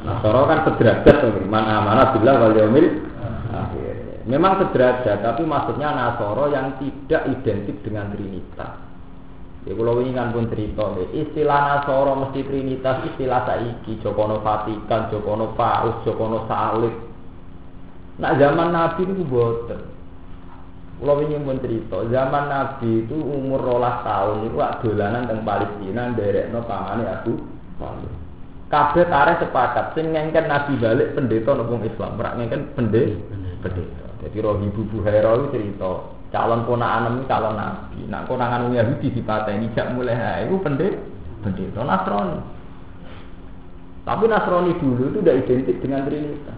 [0.05, 2.87] Nasara kan sederajat to man amanah billah wal yaumil.
[4.25, 8.73] Memang sederajat, tapi maksudnya Nasoro yang tidak identik dengan Trinitas.
[9.69, 16.01] Ya kalau ingin pun cerita istilah Nasoro mesti Trinitas, istilah saiki Jokono Vatikan, Jokono Paus,
[16.09, 16.93] Jokono Salib.
[18.17, 19.94] Nak zaman Nabi itu boten.
[20.95, 21.59] Kalau ingin pun
[22.07, 26.07] zaman Nabi itu umur rolas tahun itu dolanan teng Palestina,
[26.49, 27.35] no pamane aku
[27.75, 28.13] Talib.
[28.65, 33.21] Kabeh tarik sepakat, sing ngengken Nabi balik pendeta nopo Islam, merak ngengken pendeta.
[33.61, 34.05] Pendeta.
[34.25, 35.91] Jadi roh ibu Buhaira itu cerita,
[36.33, 37.99] calon ponakan ini calon Nabi.
[38.09, 40.97] Nak konangan Yahudi dipateni jak mulai ha, itu pendeta.
[41.45, 42.39] Pendeta Nasrani.
[44.01, 46.54] Tapi Nasrani dulu itu tidak identik dengan Trinitas.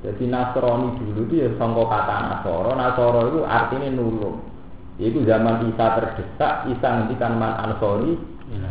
[0.00, 4.40] Jadi Nasrani dulu itu ya sangka kata Nasoro, Nasoro itu artinya nulung.
[4.96, 8.16] Itu zaman Isa terdesak, Isa ngendikan man ansori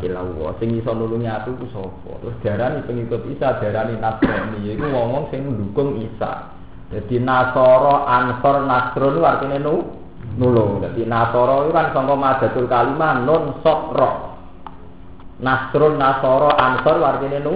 [0.01, 0.57] ilawo.
[0.57, 2.17] Sing iso nulungi aku ku sapa?
[2.21, 4.73] Terus darani pengikut Isa, darani Nasrani.
[4.73, 6.53] Iku ngomong sing mendukung Isa.
[6.89, 9.85] Jadi Nasoro, Ansor, Nasrun itu artinya nu,
[10.41, 10.81] nulung.
[10.81, 14.33] Jadi Nasoro itu kan sangka madatul kalimah non sokro.
[15.39, 17.53] Nasrun, Nasoro, Ansor artinya nu,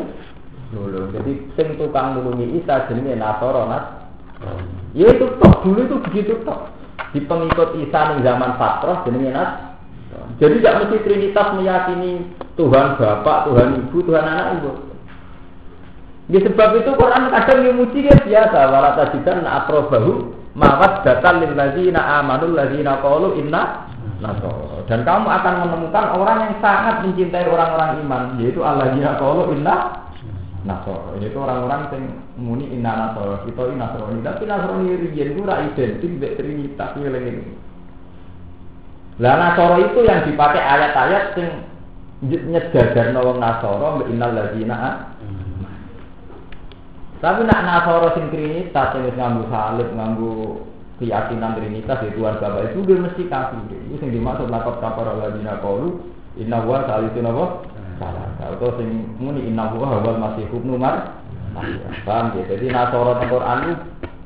[0.74, 1.14] nulung.
[1.14, 3.86] Jadi sing tukang nulungi Isa jenenge Nasoro Nas.
[4.98, 6.74] Ya itu tok dulu itu begitu tok.
[7.14, 9.52] Di pengikut Isa ning zaman Fatroh jenenge Nas.
[10.42, 12.12] Jadi tidak mesti Trinitas meyakini
[12.58, 14.72] Tuhan Bapak, Tuhan Ibu, Tuhan Anak Ibu.
[16.32, 22.24] Ya sebab itu Quran kadang memuji dia biasa wala tajidan akrobahu mawat datan lil ladzina
[22.24, 23.92] amanu ladzina qalu inna
[24.24, 24.88] nasara.
[24.88, 30.03] Dan kamu akan menemukan orang yang sangat mencintai orang-orang iman yaitu alladzina qalu inna
[30.64, 32.04] Nasoro, itu orang-orang yang
[32.40, 37.52] muni inna nasoro, kita ini nasroni, tapi nasroni riyen itu ora identik dengan trinitas ini.
[39.20, 41.52] Lah nasoro itu yang dipakai ayat-ayat yang
[42.24, 45.12] nyejajar nawang nasoro, mbak innal ladina
[47.20, 50.64] Tapi nak nasoro sing trinitas, yang nganggu salib, nganggu
[51.04, 53.60] keyakinan trinitas di Tuhan Bapak itu dia mesti kafir.
[53.92, 56.08] Itu yang dimaksud lakot kapar ladina kaulu,
[56.40, 57.46] inna wa salisun apa?
[58.04, 58.28] Salah.
[58.60, 61.24] Kalau sing muni inna huwa hawal masih hubnu mar.
[62.04, 62.44] Paham ya?
[62.50, 63.76] Jadi nasoro Quran itu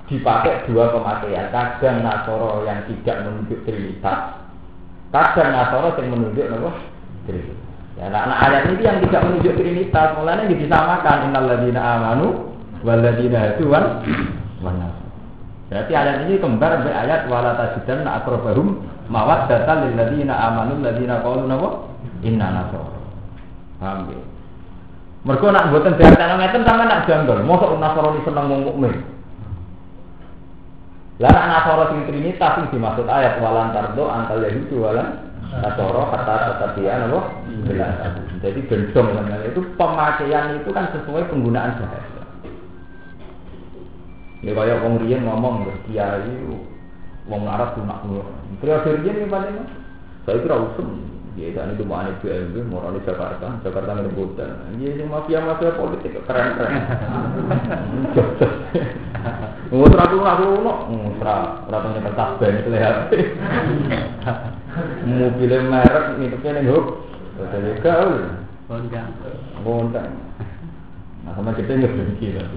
[0.10, 1.52] dipakai dua pemakaian.
[1.54, 4.42] Kadang nasoro yang tidak menunjuk trinitas.
[5.14, 6.72] Kadang nasoro yang menunjuk apa?
[7.30, 7.66] Trinitas.
[7.98, 12.54] Ya, nah, nah, ayat ini yang tidak menunjuk trinitas, mulanya disamakan innal ladina amanu
[12.86, 14.06] wal ladina tuan
[14.62, 14.94] mana.
[15.66, 21.26] Berarti ayat ini kembar dengan ayat wala tajidan akrobahum mawad data lil ladina amanu ladina
[21.26, 21.90] qalu napa
[22.22, 22.97] inna nasara.
[23.78, 24.22] Paham ya?
[25.28, 27.44] Mereka nak buatan biarkan ngeten sama nak janggal.
[27.44, 28.94] Mosok Nasrani seneng wong mukmin.
[31.18, 35.18] Lah nak Nasara sing trinitas sing dimaksud ayat walan tardo antal yahudi walan
[35.50, 37.20] Nasara kata kata dia apa?
[38.46, 39.18] Jadi gendong
[39.50, 42.22] itu pemakaian itu kan sesuai penggunaan bahasa.
[44.46, 46.38] Ya kaya wong riyen ngomong kiai
[47.26, 48.30] wong Arab lunak lunak.
[48.62, 49.56] Periode riyen ya paling
[50.24, 54.74] saya kira usum Ya, ini cuma aneh BMW, mau di Jakarta, Jakarta ngerebutan.
[54.82, 56.74] Iya, ini mafia-mafia politik keren-keren.
[59.70, 63.14] Ngusra tuh aku no, ngusra, rata nyetel tasbih itu lihat.
[65.06, 67.06] Mobilnya merek, ngitupnya nih huk.
[67.38, 68.18] Jadi kau,
[69.62, 70.10] bontang.
[71.28, 71.92] Nah, sama kita nggak
[72.40, 72.48] lah.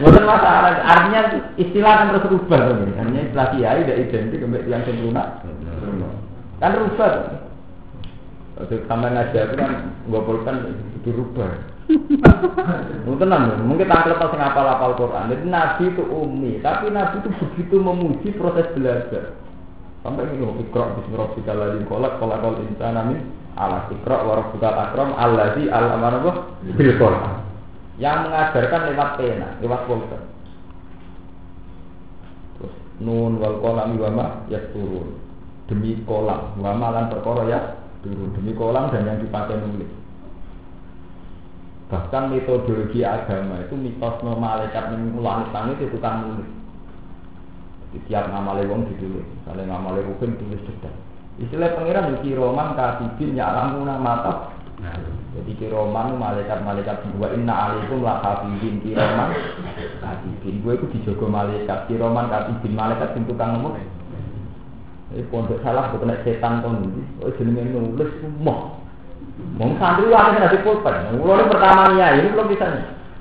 [0.00, 2.88] Bukan masalah, artinya istilah kan terus rubah kan.
[2.96, 5.44] Artinya istilah kiai tidak identik dengan yang sempurna.
[6.56, 7.12] Kan rubah.
[8.56, 10.56] Waktu sampai ngajar itu kan ngopolkan
[11.04, 11.68] dirubah.
[13.04, 13.28] Mungkin
[13.68, 15.36] mungkin tak lepas ngapal-apal Quran.
[15.36, 19.36] Jadi Nabi itu umi, tapi Nabi itu begitu memuji proses belajar.
[20.00, 23.20] Sampai ini ikra bismillahirrahmanirrahim ladzi kolak kolak kol insana min
[23.52, 26.24] ala ikra wa rabbukal akram allazi alama
[26.64, 27.36] bil Quran
[28.00, 30.22] yang mengajarkan lewat pena, lewat pulpen.
[32.56, 32.74] Terus
[33.04, 35.20] nun wal kolam wama ya turun
[35.68, 37.60] demi kolam wama lan perkara ya
[38.00, 39.92] turun demi kolam dan yang dipakai nulis.
[41.92, 46.59] Bahkan metodologi agama itu mitos malaikat mengulangi langit itu tukang nulis.
[47.90, 50.94] Di tiap nama lewong ditulis, kalau nama lewong tulis sedang.
[51.42, 54.60] Istilah pangeran di roman katibin ya alamuna mata
[55.30, 59.30] jadi kiroman malaikat-malaikat dua inna alaikum la hafidin kiroman
[60.00, 60.64] katibin.
[60.64, 63.76] Gue itu dijogo malaikat kiroman katibin malaikat sing tukang nemu.
[65.10, 66.86] Ini pondok salah bukan setan kon
[67.20, 68.10] Oh jenenge nulis
[68.40, 68.80] moh.
[69.58, 71.18] Mau santri wae kena dipulpen.
[71.18, 72.66] Mulai pertama ya ini belum bisa.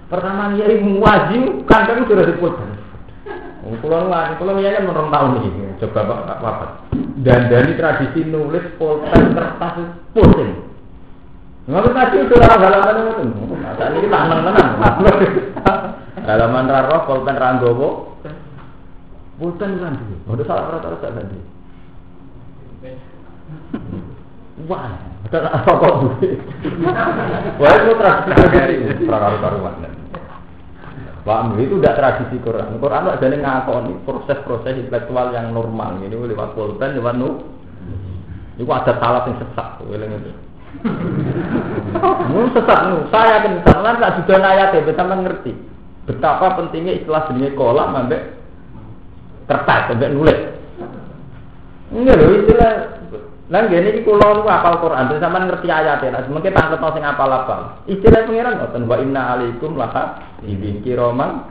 [0.10, 2.69] Pertama ini wajib kan kan sudah dipulpen.
[3.70, 6.70] Wani, Pulau Wani kan menurut tahun ini, coba bapak bapak.
[7.22, 9.76] Dan dari tradisi nulis pulpen kertas
[10.18, 10.66] pusing.
[11.70, 13.26] Nggak tadi itu orang halaman itu.
[13.78, 14.68] Saat ini tangan tenan.
[16.26, 18.18] Dalaman raro pulpen ranggowo.
[19.38, 19.94] Pulpen kan.
[20.26, 21.46] Udah salah rata-rata dulu.
[24.68, 24.92] Wah,
[25.30, 26.28] ada rokok dulu.
[27.62, 29.99] Wah, itu tradisi karuan.
[31.30, 32.82] Pak itu tidak tradisi Quran.
[32.82, 36.02] Quran itu jadi ngakoni proses-proses intelektual yang normal.
[36.02, 37.46] Ini lewat pulpen, lewat nu.
[38.58, 39.78] Itu ada salah yang sesat.
[39.78, 40.32] itu.
[42.34, 43.06] Mun sesat nu.
[43.14, 45.54] Saya yakin sampean tak juga ayat ya, sampean ngerti
[46.10, 48.34] betapa pentingnya istilah jenis kolam sampai
[49.46, 50.40] kertas sampai nulis.
[51.94, 52.72] Enggak loh istilah
[53.50, 56.22] Nah, gini iki kula niku apal Quran, terus sampean ngerti ayat ya.
[56.30, 57.82] Mungkin tangkep sing apal-apal.
[57.90, 61.50] Istilah pengiran ngoten wa inna alaikum laha ibin kiroman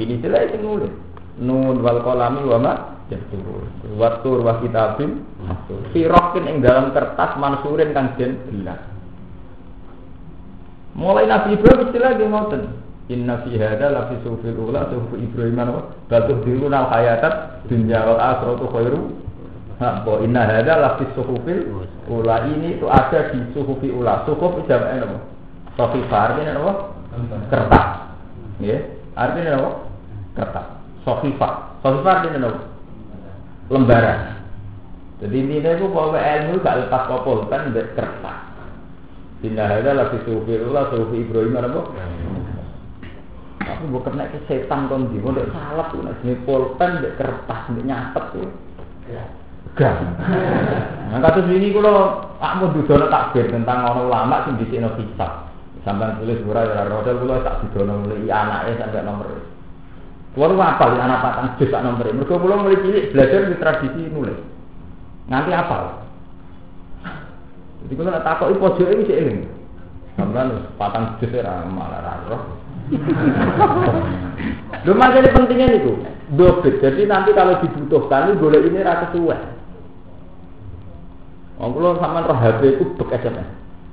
[0.00, 0.92] ini istilah itu nulis.
[1.36, 2.72] Nun wal kolami wa ma
[3.12, 3.68] yasturun.
[4.00, 5.20] Wa tur wa kitabim.
[5.92, 8.64] Firokin ing dalam kertas mansurin kang den.
[10.96, 12.62] Mulai Nabi Ibrahim istilah ge ngoten.
[13.12, 18.16] Inna fi hadza la fi sufil ula sufi Ibrahim wa batu diruna hayatat dunya wal
[18.16, 19.27] akhiratu khairu Nah,
[19.78, 24.26] bahwa inna hada lafis suhufil ula ini itu ada di suhufi ula.
[24.26, 25.18] Suhuf jamaknya apa?
[25.78, 26.72] Sofifa artinya apa?
[27.46, 27.86] Kertas.
[28.58, 28.78] Ya,
[29.14, 29.70] artinya apa?
[30.34, 30.66] Kertas.
[31.06, 31.78] Sofifa.
[31.86, 32.60] Sofifa artinya apa?
[33.70, 34.18] Lembaran.
[35.22, 38.38] Jadi intinya itu bahwa ilmu gak lepas kopol kan kertas.
[39.46, 41.80] Inna hada lafis suhufil ula suhufi Ibrahim apa?
[43.62, 48.48] Tapi bukan naik setan kon di, mau salah tuh, nek pulpen, kertas, nyatet tuh.
[49.78, 49.94] Gak.
[51.08, 55.46] Nah kasus ini kalau aku dudono takbir tentang orang ulama sing disikno kisah.
[55.86, 59.30] Sampai tulis ora ya roda kula tak dudono mulai anaknya sampai nomor.
[60.34, 62.10] Kulo apa ya anak patang jus tak nomor.
[62.10, 64.38] Mergo kula mulai cilik belajar di tradisi nulis.
[65.30, 66.02] Nanti apa?
[67.86, 69.46] Jadi kalau nak takut pojoke sik eling.
[70.18, 72.42] Sampeyan patang jus ora malah ra roh.
[74.82, 75.92] Lho makanya pentingnya itu
[76.34, 76.82] dobit.
[76.82, 79.40] Jadi nanti kalau dibutuhkan ini boleh ini rasa sesuai.
[81.58, 83.48] Wong kula sampean roh HP iku bek SMS.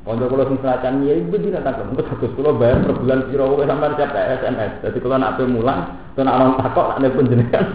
[0.05, 3.57] Kanca kula sing selatan ya ibu dina tak engko terus kula bayar per bulan piro
[3.57, 4.71] kowe sampean siap SMS.
[4.85, 5.81] Dadi kula nak mulang,
[6.13, 7.65] kula nak ono takok nak nelpon jenengan.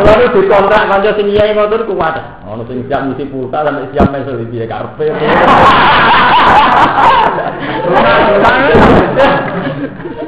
[0.00, 2.16] Kula nu dikontrak kanca sing iya ngoten kuat.
[2.48, 5.12] Ono sing siap ngisi pulsa sampai siap mesel iki ya karepe.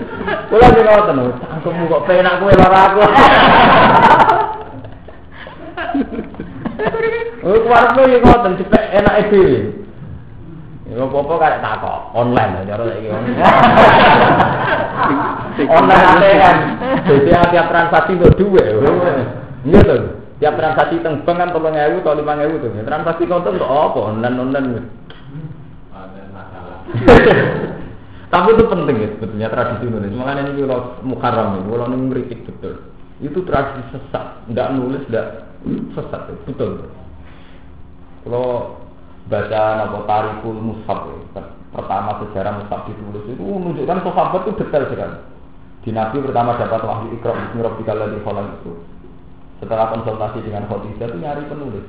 [0.52, 3.00] Kula iki ngoten, cangkemmu kok penak kowe lara aku.
[7.40, 9.80] Oh, lo yang ngoten cepet enak dhewe.
[10.92, 13.08] Ya apa-apa karek takok online ya cara saiki.
[15.72, 16.56] Online ATM.
[17.08, 18.68] Jadi tiap transaksi untuk duit.
[19.64, 20.20] Iya tuh.
[20.36, 22.70] Tiap transaksi teng bank kan 3000 atau 5000 tuh.
[22.84, 24.00] Transaksi konten untuk apa?
[24.12, 24.84] Online online.
[28.32, 30.16] Tapi itu penting ya sebetulnya tradisi Indonesia.
[30.16, 32.74] Makanya ini kalau Muharram ini, kalau ini meritik betul.
[33.20, 35.52] Itu tradisi sesat, tidak nulis, tidak
[35.92, 36.88] sesat, betul.
[38.24, 38.80] Kalau
[39.28, 41.06] baca nama tarikul mushaf
[41.72, 45.18] pertama sejarah mushaf ditulis itu menunjukkan sahabat itu detail sekali.
[45.82, 48.72] Di Nabi pertama dapat wahyu ikra bismi rabbikal ladzi khalaq itu.
[49.60, 51.86] Setelah konsultasi dengan Khadijah itu nyari penulis.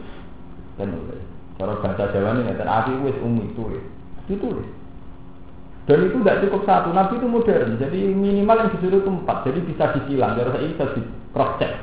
[0.76, 1.24] Penulis.
[1.56, 3.86] Cara bahasa Jawa ini dan aku wis umi tulis.
[4.26, 4.82] Ditulis.
[5.84, 6.95] Dan itu tidak cukup satu.
[6.95, 7.75] Nabi itu modern.
[7.75, 9.38] Jadi minimal yang disuruh itu empat.
[9.43, 10.39] Jadi bisa disilang.
[10.39, 11.01] Jadi ini bisa di
[11.36, 11.73] cross check.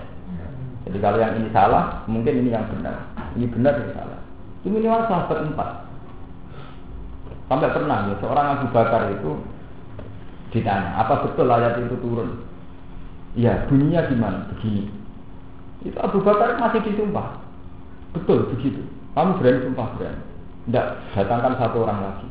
[0.88, 3.12] Jadi kalau yang ini salah, mungkin ini yang benar.
[3.36, 4.20] Ini benar, ini salah.
[4.64, 5.70] Itu minimal sahabat empat.
[7.50, 9.30] Sampai pernah ya, seorang Abu Bakar itu
[10.54, 12.46] ditanya, apa betul ayat itu turun?
[13.36, 14.38] Iya, bunyinya gimana?
[14.54, 14.90] Begini.
[15.84, 17.38] Itu Abu Bakar masih disumpah.
[18.16, 18.82] Betul, begitu.
[19.14, 20.22] Kamu berani sumpah berani.
[20.66, 22.28] Tidak, datangkan satu orang lagi.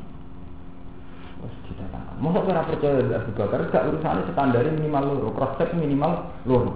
[2.19, 3.59] Masa kira percaya Abu Bakar?
[3.71, 6.75] Gak urusannya standar minimal loro, cross check minimal loro.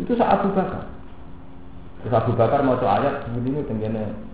[0.00, 0.88] Itu saat Abu Bakar.
[2.00, 4.26] Terus Abu Bakar mau ayat begini tenggene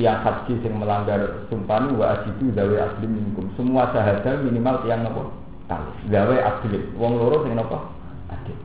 [0.00, 5.28] tiang haji yang melanggar sumpah wa asidu gawe asli minkum semua sahaja minimal tiang nopo
[5.68, 7.76] kali gawe asli wong loro sing nopo
[8.32, 8.56] adil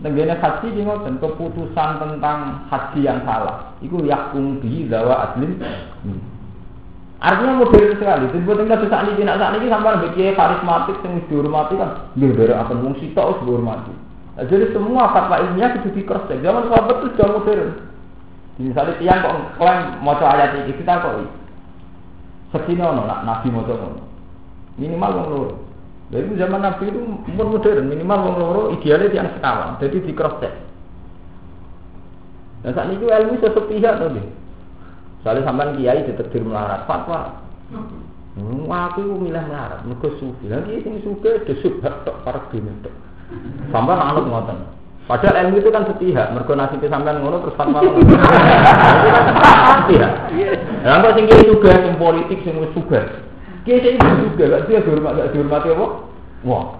[0.00, 5.56] Tenggene haji di ngoten keputusan tentang haji yang salah itu yakum bi gawa asli
[7.20, 8.32] Artinya modern sekali.
[8.32, 12.54] Jadi buat kita saat ini, saat ini sampai bikin karismatik yang dihormati kan, dia dari
[12.56, 13.92] akan sitok harus dihormati.
[14.40, 16.40] jadi semua fatwa ilmiah itu di cross check.
[16.40, 17.68] Zaman sahabat itu sudah modern.
[18.56, 21.16] Misalnya tiang kok klaim mau ayat ini kita kok
[22.56, 24.00] sekino no nak nabi mau ngono.
[24.80, 25.52] Minimal wong loro.
[26.08, 29.76] Jadi zaman nabi itu umur modern minimal wong loro idealnya tiang sekawan.
[29.76, 30.56] Jadi di cross check.
[32.64, 34.39] Dan saat itu ilmu pihak tadi.
[35.20, 37.44] Soalnya sampai kiai ditetir melarat fatwa.
[38.40, 40.48] Wah, aku milih melarat, mergo sufi.
[40.48, 42.94] Lagi sing suka de subhat tok para dene tok.
[43.68, 44.58] Sampai anut ngoten.
[45.04, 48.00] Padahal ilmu itu kan sepihak, mergo nasib sampean ngono terus fatwa ngono.
[49.84, 50.12] Sepihak.
[50.86, 53.00] Lah kok sing kiai juga sing politik sing wis suga.
[53.68, 55.86] Kiai sing juga gak dia dihormat gak dihormati apa?
[56.48, 56.79] Wah.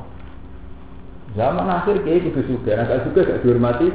[1.39, 3.87] Zaman akhir kiai kudu suga, nah gak suga gak dihormati.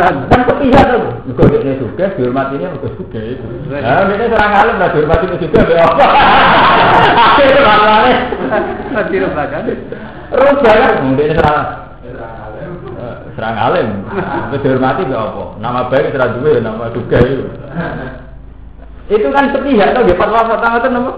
[0.00, 0.98] Kan sepihak to.
[1.28, 3.44] Mergo dia suga dihormatinya mergo suga itu.
[3.68, 6.06] Nah, ini serang alim lah dihormati juga be apa?
[7.12, 8.12] Akhir malane.
[8.88, 9.68] Nanti rebakan.
[10.32, 11.68] Rubah kan, mungkin serang
[13.36, 13.88] serang alim.
[14.56, 15.44] Wis dihormati gak apa?
[15.60, 17.52] Nama baik serang duwe nama duga itu.
[19.12, 21.12] Itu kan sepihak to nggih fatwa fatwa ngoten napa?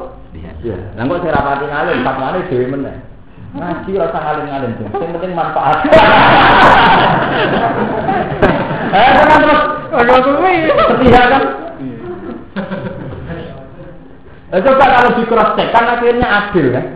[0.67, 0.77] Iya.
[0.99, 2.97] Lah kok saya rapati ngalim, fatwane dhewe meneh.
[3.49, 5.79] Ngaji ora usah ngalim-ngalim, Sing penting manfaat.
[8.89, 10.55] Eh, terus kuwi.
[10.65, 11.43] sepihak kan?
[14.49, 16.87] Eh, coba kalau di cross check kan akhirnya adil kan?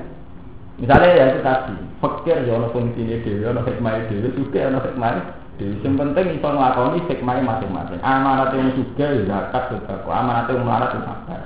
[0.80, 5.22] Misalnya ya itu tadi, fakir ya ono fungsinya dewi, ono hikmahnya dewi, juga ono hikmahnya
[5.60, 5.84] dewi.
[5.84, 8.00] Yang penting itu ngelakoni hikmahnya masing-masing.
[8.00, 10.08] Amanat yang juga ya zakat, sodako.
[10.08, 11.40] Amanat yang melarat ya sabar.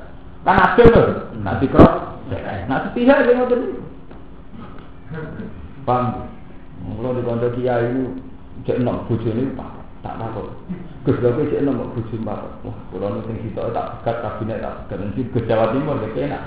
[0.46, 1.06] Kan adil loh.
[1.42, 1.94] Nah di cross
[2.30, 2.42] check.
[2.70, 3.85] Nah sepihak yang ngotot ini.
[5.86, 6.26] Paham?
[6.76, 8.04] Kalau di kantor kiai itu
[8.66, 9.70] cek enam bujuk ini tak
[10.02, 10.50] tak takut.
[11.06, 12.52] Gus lho cek enam bujuk bapak.
[12.66, 16.42] Wah, kalau sing sitok tak pegat kabinet tak pegat nanti ke Jawa Timur gak enak.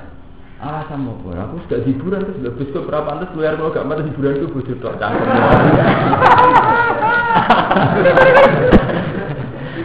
[0.59, 4.03] Alasan mau gue, aku sudah hiburan terus udah bus berapa pantas luar kalau gak mati
[4.11, 5.23] hiburan itu bujuk tok cangkem.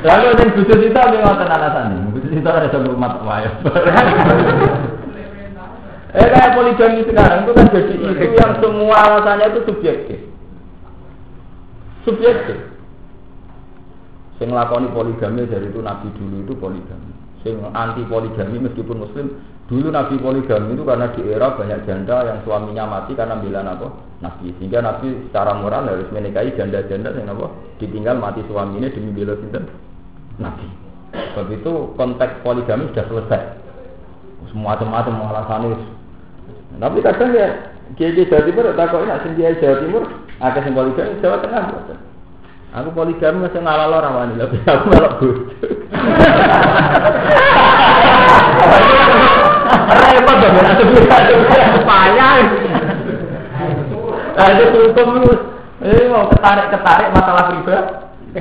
[0.03, 2.11] Lalu yang bujuk kita ngotot alasan nih?
[2.11, 3.55] Bujuk kita ada satu rumah wayang.
[6.14, 10.18] Eh kayak poligami sekarang itu kan jadi itu yang semua alasannya itu subjektif.
[12.06, 12.58] Subjektif.
[14.38, 17.10] Sing nglakoni poligami dari itu nabi dulu itu poligami.
[17.42, 19.26] Sing anti poligami meskipun muslim
[19.66, 23.90] dulu nabi poligami itu karena di era banyak janda yang suaminya mati karena bilang apa
[24.22, 27.50] nabi sehingga nabi secara moral harus menikahi janda-janda yang apa
[27.82, 29.66] ditinggal mati suaminya demi bela sinten
[30.38, 30.70] nabi.
[31.10, 33.42] Sebab itu konteks poligami sudah selesai.
[34.54, 36.03] Semua macam-macam alasannya
[36.79, 37.49] tapi kadang ya
[37.95, 40.03] kiai Jawa Timur tak kok nak sing Jawa Timur
[40.43, 41.99] ada sing poligami Jawa Tengah boten.
[42.75, 45.47] Aku poligami masih ngalah ora wani lha aku melok bodoh.
[49.95, 51.22] Repot dong ya sebulan
[51.87, 52.35] payah.
[54.35, 55.33] Nah itu hukum lu.
[55.85, 57.95] Eh mau ketarik ketarik masalah pribadi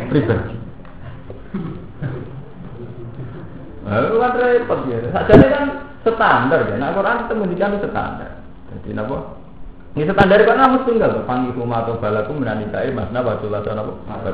[0.10, 0.56] pribadi.
[3.84, 4.98] Nah, itu kan repot ya.
[5.30, 5.64] Jadi kan
[6.04, 6.76] standar ya.
[6.76, 8.30] Nah, Quran itu menunjukkan standar.
[8.70, 9.18] Jadi apa?
[9.93, 11.22] Ini standar kan namun tunggal.
[11.30, 14.34] Panggil rumah atau balaku menanikai masna batulah sana apa?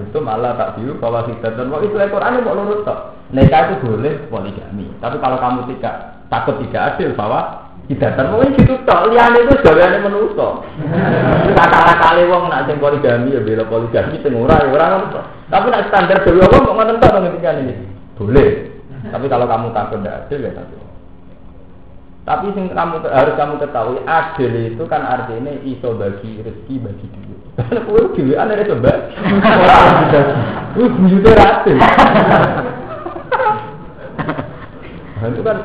[0.00, 3.12] Itu malah tak biu bahwa kita dan mau itu Quran mau lurus tok.
[3.28, 4.88] Nikah itu boleh poligami.
[4.96, 9.12] Tapi kalau kamu tidak takut tidak adil bahwa tidak dan mungkin gitu tok.
[9.12, 10.64] Liane itu gaweane menuso.
[11.52, 14.96] Kata kali wong nak sing poligami ya bela poligami sing ora ya.
[15.52, 17.74] Tapi nak standar dewe apa kok ngoten tok ngetika ini.
[18.16, 18.48] Boleh.
[19.12, 20.85] Tapi kalau kamu takut tidak adil ya takut.
[22.26, 27.38] Tapi sing kamu harus kamu ketahui adil itu kan artinya iso bagi rezeki bagi duit.
[27.56, 29.14] Karena kowe dhewe ana iso bagi.
[29.46, 30.20] Ora bisa.
[30.74, 31.78] Wis buyute adil.
[35.16, 35.58] Nah, itu kan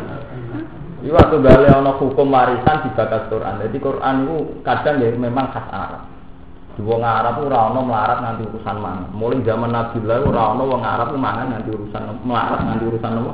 [1.02, 3.58] Iya waktu balik ono hukum warisan di bakas Quran.
[3.58, 6.06] Jadi Quran itu kadang ya memang khas Arab.
[6.78, 9.10] Di wong Arab ora ono melarat nanti urusan mangan.
[9.10, 13.34] Mulai zaman Nabi lah ora ono wong Arab mangan nanti urusan melarat nanti urusan apa?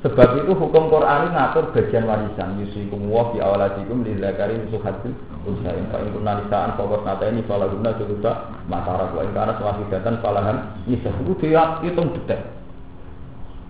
[0.00, 2.56] Sebab itu hukum Quran ngatur bagian warisan.
[2.56, 5.12] Yusikum wa fi awalatikum li zakari suhatil
[5.44, 5.84] usain.
[5.92, 10.24] Fa in kunna nisaan fokus nata ini fala guna sulusa masarak wa in kana suwahidatan
[10.24, 10.56] falahan
[10.88, 11.12] nisa.
[11.20, 12.60] Itu dia hitung detail.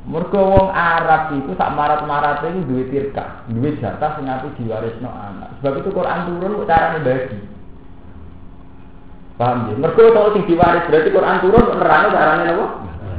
[0.06, 5.60] Mergo wong Arab itu sak marat-marat ini duwe tirka, duwe jatah sing api diwarisno anak.
[5.60, 7.36] Sebab itu Quran turun carane bagi.
[9.36, 9.74] Paham ya?
[9.76, 12.66] Mergo kalau sing diwaris berarti Quran turun kok nerane carane napa?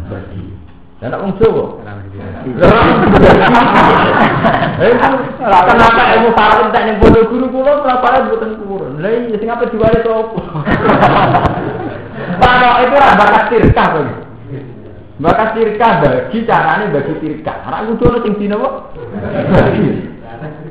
[0.10, 0.41] Bagi.
[1.02, 1.82] Dan wong Jawa.
[5.42, 9.02] Kenapa ilmu para entek ning bodoh guru kula berapa mboten turun.
[9.02, 10.38] Lah iya sing apa diwaris opo?
[12.38, 14.06] Pak itu ra bakat tirka kok.
[15.18, 17.66] Maka tirka bagi carane bagi tirka.
[17.66, 18.74] Ora kudu ono sing dina kok.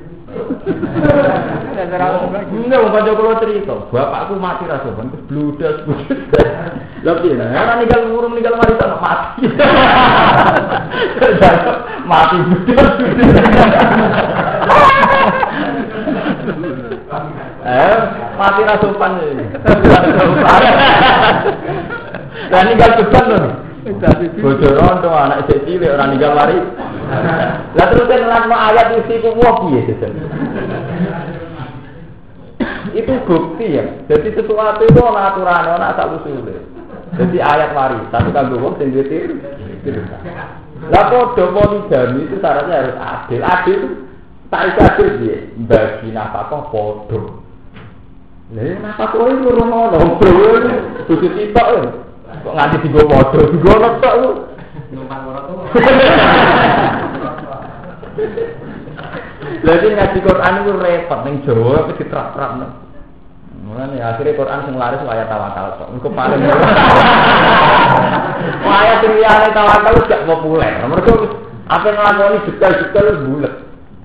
[2.51, 6.49] Ini wong kanca kula cerita, bapakku mati ra sopan terus bludas bludas.
[7.07, 9.47] Lah piye ora ninggal urung ninggal warisan mati.
[12.11, 12.91] mati bludas.
[17.61, 17.97] Eh,
[18.39, 19.13] mati ra sopan.
[22.51, 23.60] Lah ninggal beban lho.
[23.81, 26.57] Bojo rondo anak isih cilik ora ninggal mari.
[27.77, 30.13] Lah terus lan ayat isi ku wah piye sesen.
[32.93, 33.85] Itu bukti ya.
[34.05, 36.61] Jadi sesuatu itu ana aturan, ana asal usule.
[37.17, 39.41] Jadi ayat mari, tapi kanggo wong sing duwe.
[40.93, 43.41] Lah padha poligami itu syaratnya harus adil.
[43.41, 43.81] Adil
[44.53, 45.37] tak adil piye?
[45.65, 47.21] Bagi nafkah padha.
[48.53, 50.53] Lah nafkah kowe loro ngono, bro.
[51.09, 52.10] Kudu sitok lho.
[52.41, 54.31] Kok nganti digo padha, digo tok lu.
[54.91, 55.57] Numpang ora tuh.
[59.61, 62.67] Iki ngaji Quran itu repot ning Jawa wis diterap-terapno.
[63.61, 65.89] Mulane akhirnya Quran sing laris ayat tawakal kok.
[65.95, 66.41] Engko paling
[68.67, 70.75] ayat sing liyane tawakal gak populer.
[70.89, 71.33] Mergo wis
[71.71, 73.53] apa nglakoni detail-detail wis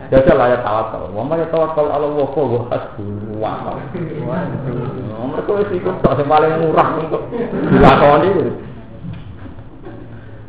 [0.05, 0.25] bulet.
[0.25, 1.09] Jajal ayat tawakal.
[1.13, 3.09] Wa ma tawakal ala Allah huwa hasbuh
[3.41, 3.51] wa
[3.93, 4.45] ni'mal
[5.25, 7.23] Mergo wis iku tok sing paling murah untuk
[7.73, 8.29] dilakoni.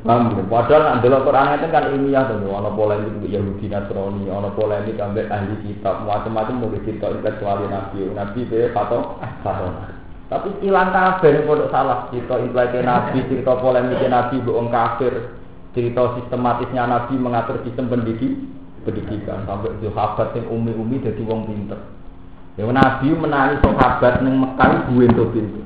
[0.06, 0.42] Paham ya?
[0.46, 5.02] Padahal nak delok Quran itu kan ilmiah tuh, ana polemik mbek Yahudi Nasrani, ana polemik
[5.02, 9.98] ambek ahli kitab, macam-macam mulai kitab intelektual Nabi, Nabi be patok patok.
[10.30, 15.14] Tapi ilang kabeh pondok salah, cerita intelektual Nabi, cerita polemik Nabi wong kafir,
[15.74, 18.38] cerita sistematisnya Nabi mengatur sistem pendidik
[18.86, 21.80] pendidikan sampai sahabat yang umi-umi jadi wong pinter.
[22.54, 25.60] Ya Nabi menangi sahabat ning Mekah buwe to pintu.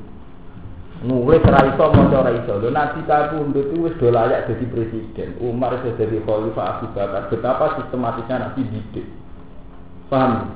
[1.01, 2.53] nulis ora iso maca ora iso.
[2.61, 5.39] Lho Nabi kapundhut itu wis layak dadi presiden.
[5.41, 7.31] Umar wis dadi khalifah Abu Bakar.
[7.31, 9.07] Betapa sistematisnya Nabi didik.
[10.11, 10.51] Paham?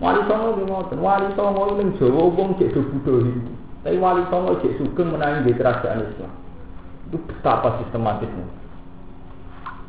[0.00, 0.98] Wali songo ki ngoten.
[1.02, 3.52] Wali songo ning Jawa wong cek do Hindu.
[3.84, 6.32] Tapi wali songo cek sugeng menangi di kerajaan Islam.
[7.10, 8.61] Itu betapa sistematisnya.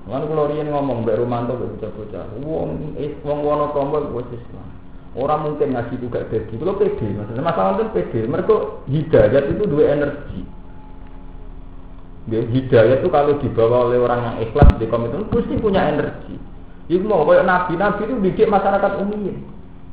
[0.04, 2.26] Lan kula riyen ngomong mbek Romanto mbek bocah-bocah.
[2.44, 4.68] Wong wong Wonokramo wis Islam.
[5.14, 6.50] Orang mungkin ngaji juga jadi.
[6.58, 8.26] Kalau pede, maksudnya masalah itu pede.
[8.26, 8.54] Mereka
[8.90, 10.42] hidayat itu dua energi.
[12.28, 16.36] Ya, hidayat itu kalau dibawa oleh orang yang ikhlas di komitmen pasti punya energi.
[16.90, 19.38] Itu mau kayak nabi, nabi itu didik masyarakat umum.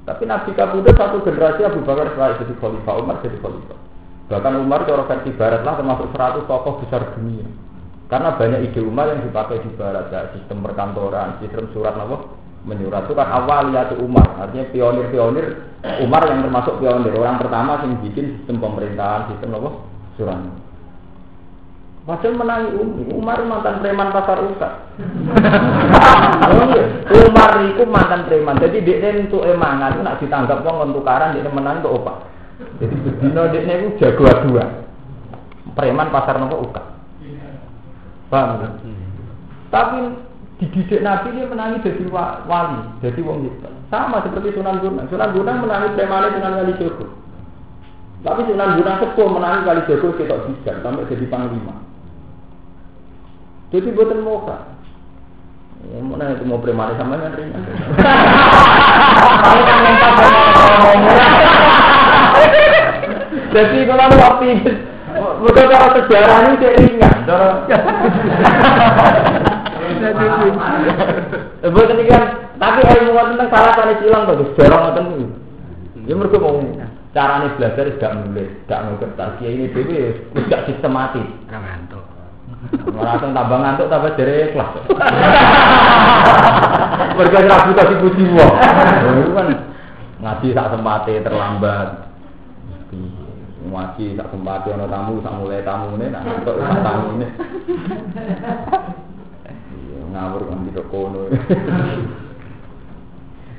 [0.09, 3.79] Tapi nabi kabudut satu generasi Abu Bakar setelah jadi khalifah, Umar jadi khalifah.
[4.33, 7.47] Bahkan Umar cara versi barat lah termasuk 100 tokoh besar dunia.
[8.11, 12.27] Karena banyak ide Umar yang dipakai di barat, ya, sistem perkantoran, sistem surat apa,
[12.65, 15.47] menyurat itu kan awal ya Umar artinya pionir-pionir
[16.05, 19.71] Umar yang termasuk pionir orang pertama yang bikin sistem pemerintahan sistem apa
[20.21, 20.41] surat
[22.01, 24.73] Padahal menangi Umi, Umar mantan preman pasar usak.
[26.49, 26.85] oh iya,
[27.29, 28.57] Umar itu mantan preman.
[28.57, 32.25] Jadi dia untuk emangan itu nak ditanggap wong tukaran dia menang untuk opak.
[32.83, 34.65] Jadi bedino dia itu jago dua.
[35.77, 36.83] Preman pasar nopo uka.
[38.31, 38.73] Paham kan?
[39.75, 39.99] Tapi
[40.63, 42.05] dididik Nabi dia menangi jadi
[42.47, 43.67] wali, jadi wong itu.
[43.91, 45.11] Sama seperti Sunan Gunung.
[45.11, 47.07] Sunan Gunung menangi premane Sunan Kali Jogo.
[48.23, 51.75] Tapi Sunan Gunung sepuh menangi Kali Jogo kita bisa sampai jadi panglima.
[53.75, 54.59] Jadi buatan muka.
[55.81, 57.63] Ya, mau nanya itu mau premane sama kan ringan.
[63.51, 64.47] Jadi kalau waktu
[65.41, 67.17] itu, bukan cara sejarah ini saya ringan.
[71.65, 72.25] Ini kan,
[72.61, 75.27] tapi ilmu tentang salah tadi silang bagus, jarang ngoten niku.
[76.09, 76.57] Ya mergo mau
[77.13, 80.01] carane belajar gak nulis, gak ngerti ya ini dhewe
[80.33, 81.29] wis gak sistematis.
[81.49, 82.05] Ngantuk.
[82.93, 84.73] Langsung tambah ngantuk tambah jere kelas.
[87.17, 88.55] Mergo ora buta dipuji wong.
[89.23, 89.49] Itu kan
[90.21, 91.89] ngaji sak sempate terlambat.
[93.71, 97.27] Ngaji sak sempate ana tamu sak mulai tamune nak entuk tamune.
[100.11, 101.31] ngawur kan tidak kono.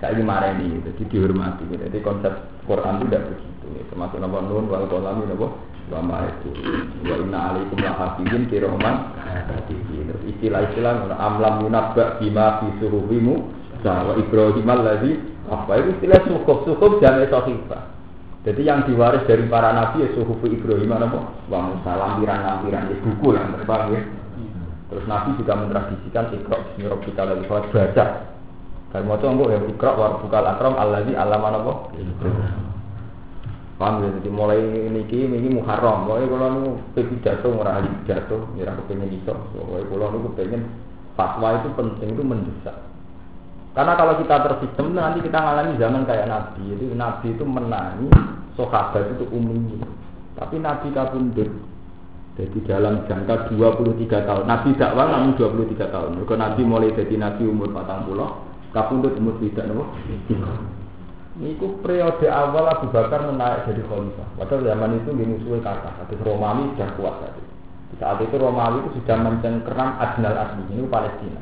[0.01, 1.61] Saya ini marah ini, jadi dihormati.
[1.69, 2.33] Jadi konsep
[2.65, 3.67] Quran itu tidak begitu.
[3.93, 5.47] Termasuk nama nun wal kolami nama
[5.93, 6.49] wama itu.
[7.05, 9.13] Wa inna alaikum la hafizin kiroman.
[9.69, 13.35] Terus istilah-istilah amlam yunabba bima fi suhufimu.
[13.85, 15.21] Wa Ibrahim alladzi
[15.53, 18.00] apa itu istilah suhuf suhuf dan esofifah.
[18.41, 21.19] Jadi yang diwaris dari para nabi ya suhuf Ibrahim apa?
[21.45, 24.01] Wa Musa lampiran-lampiran ya buku yang terbang ya.
[24.91, 28.05] Terus Nabi juga mentradisikan ikra bismi rabbika ladzi khalaq baca.
[28.91, 31.73] Kalau mau coba ya ikra wa rabbukal akram allazi allama apa?
[33.79, 34.09] Paham ya?
[34.19, 34.59] Jadi mulai
[34.91, 36.11] niki ini Muharram.
[36.11, 39.31] Mulai kalau nu pidato ora ahli pidato, ya aku pengen iso.
[39.55, 40.67] Mulai kalau nu pengen
[41.15, 42.90] fatwa itu penting itu mendesak.
[43.71, 46.61] Karena kalau kita tersistem nanti kita ngalami zaman kayak Nabi.
[46.75, 48.07] Jadi Nabi itu menangi
[48.59, 49.87] sahabat itu umumnya.
[50.35, 51.49] Tapi Nabi kabundut
[52.35, 54.43] jadi dalam jangka 23 tahun.
[54.47, 56.09] Nabi dakwah namun 23 tahun.
[56.19, 59.83] Mereka Nabi mulai jadi Nabi umur 40, kapundut umur tidak nopo.
[61.31, 64.27] Niku periode awal Abu Bakar menaik jadi khalifah.
[64.35, 67.43] Padahal zaman itu gini musuhnya kata, hadis Romawi sudah kuat tadi.
[67.91, 71.39] Di saat itu Romawi itu sudah mencengkeram Adnal Asli, ini Palestina.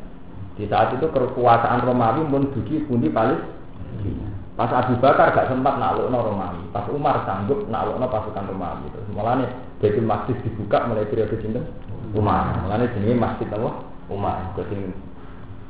[0.59, 4.27] Di saat itu kekuasaan Romawi pun dugi pundi Palestina.
[4.59, 6.67] Pas Abu Bakar gak sempat naklukno Romawi.
[6.75, 8.91] Pas Umar sanggup naklukno pasukan Romawi.
[8.91, 9.47] Terus mulane
[9.79, 11.63] Baitul Masjid dibuka mulai periode sinten?
[12.11, 12.59] Umar.
[12.67, 13.71] Mulane jenenge Masjid apa?
[14.11, 14.51] Umar.
[14.59, 14.67] Kok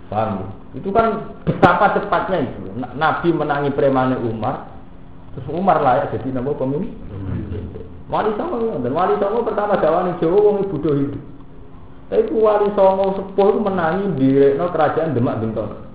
[0.10, 0.50] Paham?
[0.74, 2.66] Itu kan betapa cepatnya itu.
[2.82, 4.74] Na- Nabi menangi premane Umar,
[5.38, 6.98] terus Umar layak jadi nama pemimpin.
[8.10, 11.22] Wali Songo dan Wali Songo pertama dakwani Jawa wong Buddha hidup.
[12.10, 15.86] Tapi ku Wali Songo sepuh itu menangi direkno kerajaan Demak Bintang.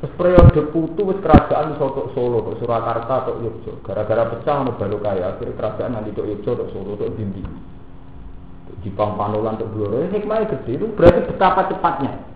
[0.00, 3.84] Terus periode putu wis kerajaan iso tok Solo, tok Surakarta, tok Yogyakarta.
[3.84, 7.44] Gara-gara pecah ono baru kaya akhirnya kerajaan nanti tok Yogyakarta, tok Solo, tok Dindi.
[7.44, 10.08] Tok Jipang Panolan, tok Blora.
[10.08, 12.32] Hikmahnya gede itu berarti betapa cepatnya.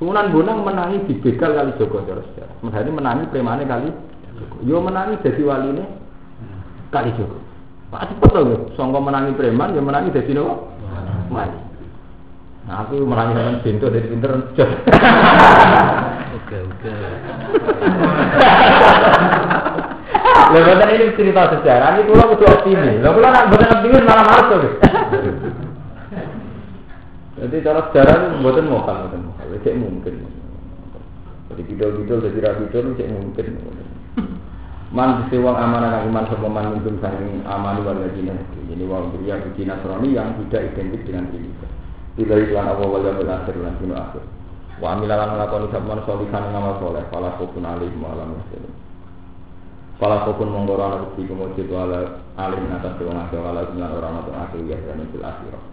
[0.00, 2.56] Sunan Bonang menangi di begal kali Joko cara sejarah.
[2.64, 3.88] Mereka menangi premane kali
[4.36, 4.56] Joko.
[4.64, 5.84] Yo menangi jadi waline
[6.88, 7.36] kali Joko.
[7.92, 10.72] Pak cepet loh, songko menangi preman, yo menangi jadi nopo?
[11.28, 11.69] Wali.
[12.70, 14.30] Nah aku menangi dengan pintu dari pinter.
[16.38, 16.94] Oke oke.
[20.54, 23.02] Lha boten ini cerita sejarah, ini kula kudu optimis.
[23.02, 24.56] Lha kula nak boten optimis malah males to.
[27.42, 29.46] Jadi cara sejarah itu boten mokal, boten mokal.
[29.66, 30.14] Cek mungkin.
[31.50, 33.46] Jadi bidol-bidol jadi bidol cek mungkin.
[34.94, 37.18] Man dise wong amanah iman sapa man minum sang
[37.50, 37.98] aman wal.
[37.98, 38.30] Jadi
[39.58, 41.50] di Nasrani yang tidak identik dengan ini.
[42.20, 44.20] Bila iklan Allah wal yaumil akhir lan dino akhir.
[44.76, 48.74] Wa amilan lakoni sabman solihan ngamal soleh, fala khufun alaihim wa lam yahzanun.
[49.96, 54.36] Fala khufun menggoro ana bukti kemujud wala alim atas wong akeh wala dengan orang atau
[54.36, 55.64] akeh ya dan fil akhirah.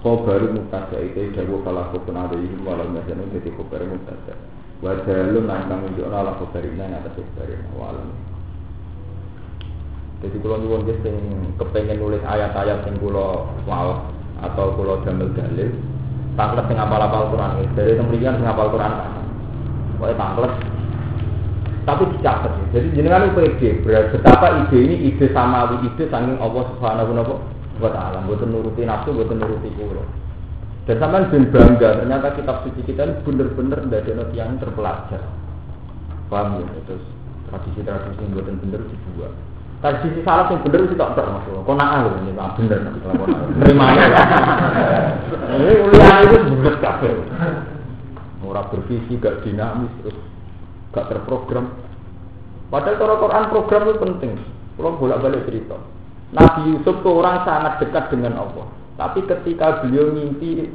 [0.00, 4.32] Khobaru mubtada itu dawu fala khufun alaihim wa lam yahzanun dadi khobar mubtada.
[4.80, 8.08] Wa dalun lan kang nunjukna ala khobarina ing atas khobarina wa alam.
[10.24, 11.16] Jadi kalau nyuwun sing
[11.60, 15.70] kepengen nulis ayat-ayat sing kula waos atau kula damel dalil,
[16.36, 17.64] tanglet sing apal-apal Quran.
[17.72, 18.92] Dari temrikan sing apal Quran.
[19.96, 20.52] Pokoke tanglet
[21.86, 22.50] tapi dicatat.
[22.74, 27.14] Jadi jenengan itu ide, betapa ide ini ide samawi, ide saking Allah Subhanahu
[27.78, 28.26] wa taala.
[28.26, 30.02] Mboten nuruti nafsu, mboten nuruti kula.
[30.90, 35.22] Dan sampean ben bangga, ternyata kitab suci kita ini bener-bener ndadekno tiyang terpelajar.
[36.26, 36.66] Paham ya?
[36.90, 37.02] Terus
[37.50, 38.82] tradisi-tradisi yang mboten bener
[39.76, 40.00] dibuat.
[40.00, 41.60] Tradisi salah yang bener itu tak tak masalah.
[41.64, 43.28] Kau nak lho ini tak bener nanti kalau kau.
[43.60, 44.26] Nerimanya lah.
[45.56, 47.10] Ini kuliah itu bulat kafe.
[48.46, 50.16] Orang bervisi gak dinamis terus
[50.94, 51.66] gak terprogram.
[52.70, 54.32] Padahal kalau Quran program itu penting.
[54.76, 55.76] Kalau bolak balik cerita.
[56.34, 58.66] Nabi Yusuf itu orang sangat dekat dengan Allah.
[58.96, 60.66] Tapi ketika beliau mimpi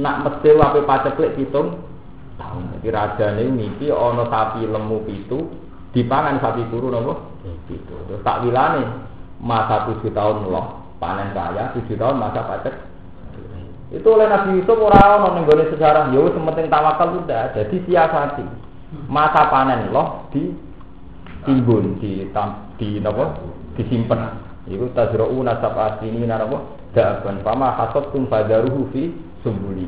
[0.00, 1.82] nak mesti wape paceklik hitung
[2.40, 2.62] tahun.
[2.80, 5.38] Jadi raja ini mimpi ono sapi lemu itu
[5.92, 7.35] dipangan sapi turu nopo
[7.70, 7.94] itu.
[8.10, 8.82] Terus tak wilane
[9.38, 12.74] masa tujuh tahun loh panen kaya tujuh tahun masa pacek
[13.94, 16.10] itu oleh Nabi Yusuf orang orang nenggone sejarah.
[16.10, 17.54] Yo sementing tawakal sudah.
[17.54, 18.46] Jadi siasati.
[19.06, 20.50] Masa panen loh di
[21.46, 23.38] timbun di tam, di nopo
[23.78, 27.38] disimpan itu tajra'u nasab asini napa daban.
[27.46, 29.14] Fama hasattum fadaruhu fi
[29.46, 29.86] sumbuli.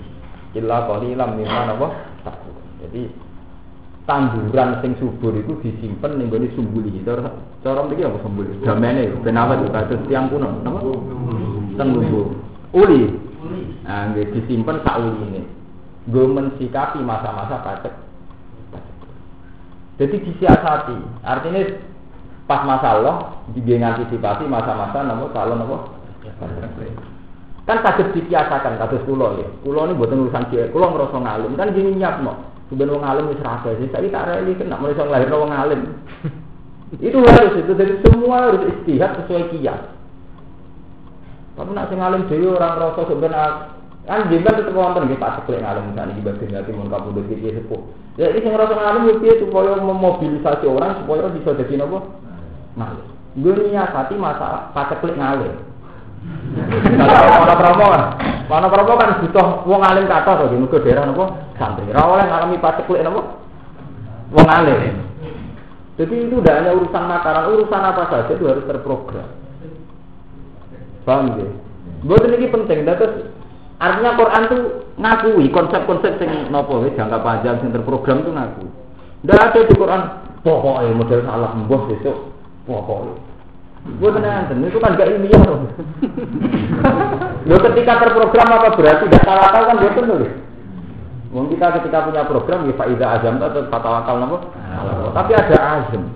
[0.54, 1.88] Illa qalilam mimma napa?
[2.86, 3.10] Jadi
[4.08, 7.28] tanduran sing subur itu disimpan ning gone sumbuli cara
[7.60, 10.64] cara mriki apa sumbuli damene ben awet kados tiang kuno.
[10.64, 10.80] Napa?
[11.76, 12.32] Teng lumbu
[12.72, 13.12] uli.
[13.84, 15.44] Nah nggih disimpan sak uline
[16.08, 17.92] nggo mensikapi masa-masa pacek
[20.00, 20.96] jadi disiasati.
[21.20, 21.60] Artinya
[22.48, 25.76] pas masalah dia ngantisipasi masa-masa napa calon napa?
[27.68, 31.76] Kan kaget dibiasakan kados kula ya kula ini buatan urusan dia kula ngerasa ngalim kan
[31.76, 35.32] gini nyiapno Sebenarnya wong alim wis rasa sih, tapi tak reli kena mulai soal lahir
[35.32, 35.80] wong alim.
[37.04, 39.82] itu harus itu dari semua harus istihad sesuai kias.
[41.56, 43.44] Tapi nak sing alim dhewe orang rasa sebenarnya
[44.08, 47.52] kan jenengan tetep wonten nggih Pak Teklek ngalim misalnya di bagian ngati mun kapundhut iki
[47.52, 47.80] sepuh.
[48.16, 51.98] Ya iki sing ngrasa ngalim yo piye supaya memobilisasi orang supaya bisa dadi napa?
[52.80, 53.06] Ngalim.
[53.44, 55.52] Gue niatati masalah Pak Teklek ngalim.
[56.98, 57.42] Kalau
[58.48, 61.92] mana promo kan, butuh wong alim kata di muka daerah nopo santri.
[61.92, 63.44] Rawol yang ngalami pacek kulit nopo,
[64.32, 65.04] wong alim.
[65.98, 69.28] Jadi itu tidak hanya urusan makanan, urusan apa saja itu harus terprogram.
[71.02, 71.48] Paham ya?
[72.06, 73.34] Buat ini penting, terus
[73.82, 74.62] artinya Quran tuh
[74.96, 78.66] ngakui konsep-konsep yang nopo jangka panjang yang terprogram tuh ngaku.
[79.26, 80.02] Tidak ada di Quran
[80.46, 82.16] pokoknya model salah mbah besok
[82.64, 83.27] pokoknya.
[83.86, 85.70] Gue tenang, itu kan gak ilmiah loh.
[87.48, 90.32] Lo ketika terprogram apa berarti tidak tawakal kan dia nulis.
[91.28, 94.36] Mungkin kita ketika punya program ya faida azam atau fatawakal nopo.
[95.16, 96.08] Tapi ada azam.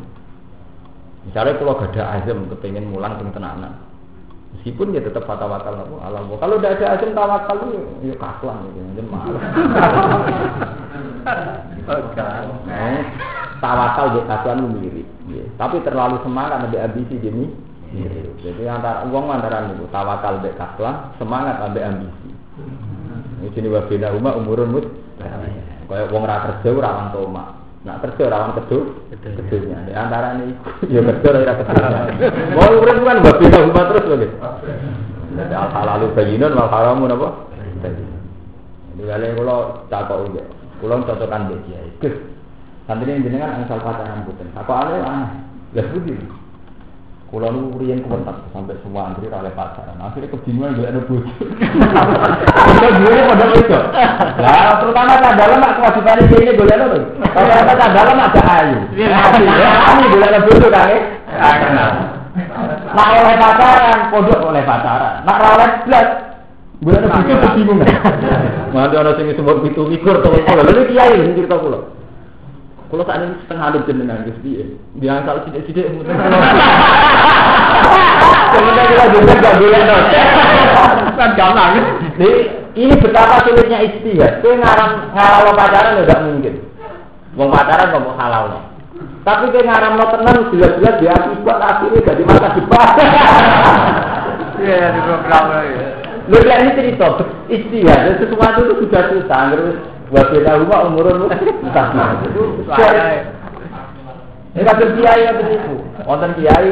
[1.25, 3.73] Misalnya kalau gak ada azam kepengen mulang sing tenanan.
[4.53, 6.37] Meskipun dia tetap tawakal nopo ala Allah.
[6.37, 8.91] Kalau tidak ada azam tawakal itu ya kaklan gitu.
[12.69, 13.01] Nah,
[13.65, 15.09] tawakal dia kaklan itu mirip.
[15.33, 15.45] Ya.
[15.57, 17.45] Tapi terlalu semangat lebih ambisi jadi
[17.93, 18.33] mirip.
[18.45, 22.31] Jadi antara uang antara itu tawakal be kaklan, semangat ambek ambisi.
[23.41, 24.87] Ini sini wabina umma umurun mut.
[25.89, 27.45] Kayak wong ra kerja rawan toma.
[27.83, 28.79] Nak kerja rawan kedu,
[29.11, 29.77] kedunya.
[29.85, 30.57] Di antara ini
[30.93, 32.01] ya kerja ora kedunya.
[32.57, 34.29] Mau urip kan wabina umma terus lho.
[35.33, 37.29] Jadi al halalu bayyinun wal haramu napa?
[37.81, 39.57] Jadi kali kula
[39.89, 40.45] takok uga.
[40.81, 41.91] Kula cocokan mbek kiai.
[42.83, 44.51] Santri jenengan angsal pacaran mboten.
[44.59, 45.31] Takokane aneh.
[45.79, 46.19] Lah budi.
[47.33, 49.97] Kulo nu riyen kuwentak sampai semua antri oleh pacaran.
[50.03, 51.33] Akhirnya kebingungan gue ada bojo.
[51.33, 53.79] Kita gue pada itu.
[54.37, 56.87] Lah terutama dalam mak kewajiban ini ini boleh lo.
[57.33, 58.85] Kalau ada dalam ada ayu.
[58.93, 60.93] Ini boleh ada bojo kan?
[62.93, 65.25] Nak oleh pacaran, pondok oleh pacaran.
[65.25, 66.07] Nak oleh blas,
[66.85, 67.97] boleh ada bojo kebingungan.
[68.77, 70.37] Nanti orang sing sebut itu mikir tuh.
[70.37, 72.02] Lalu kiai cerita kulo.
[72.93, 74.69] Kalau saat ini setengah alim jenengan Gus piye?
[75.01, 76.13] Diangkal sidik-sidik mungkin.
[78.53, 80.05] Sebenarnya kita juga gak boleh dong.
[81.17, 81.73] Kan gampang.
[82.21, 82.37] Jadi
[82.77, 84.45] ini betapa sulitnya istihad.
[84.45, 86.55] Kue ngaram ngaral pacaran udah mungkin.
[87.33, 88.63] Mau pacaran nggak mau halal nih.
[89.25, 92.89] Tapi kue ngaram lo tenang jelas-jelas dia akibat akhirnya jadi masa depan.
[94.61, 95.87] Iya, di program ya.
[96.29, 97.09] Lu lihat ini cerita
[97.49, 98.21] istihad.
[98.21, 99.41] Sesuatu itu sudah susah.
[99.49, 99.77] Terus
[100.13, 101.33] Wabila rumah umurun
[101.65, 102.21] entah
[104.53, 105.75] Ini kabel kiai kabel itu.
[106.05, 106.69] Wonten kiai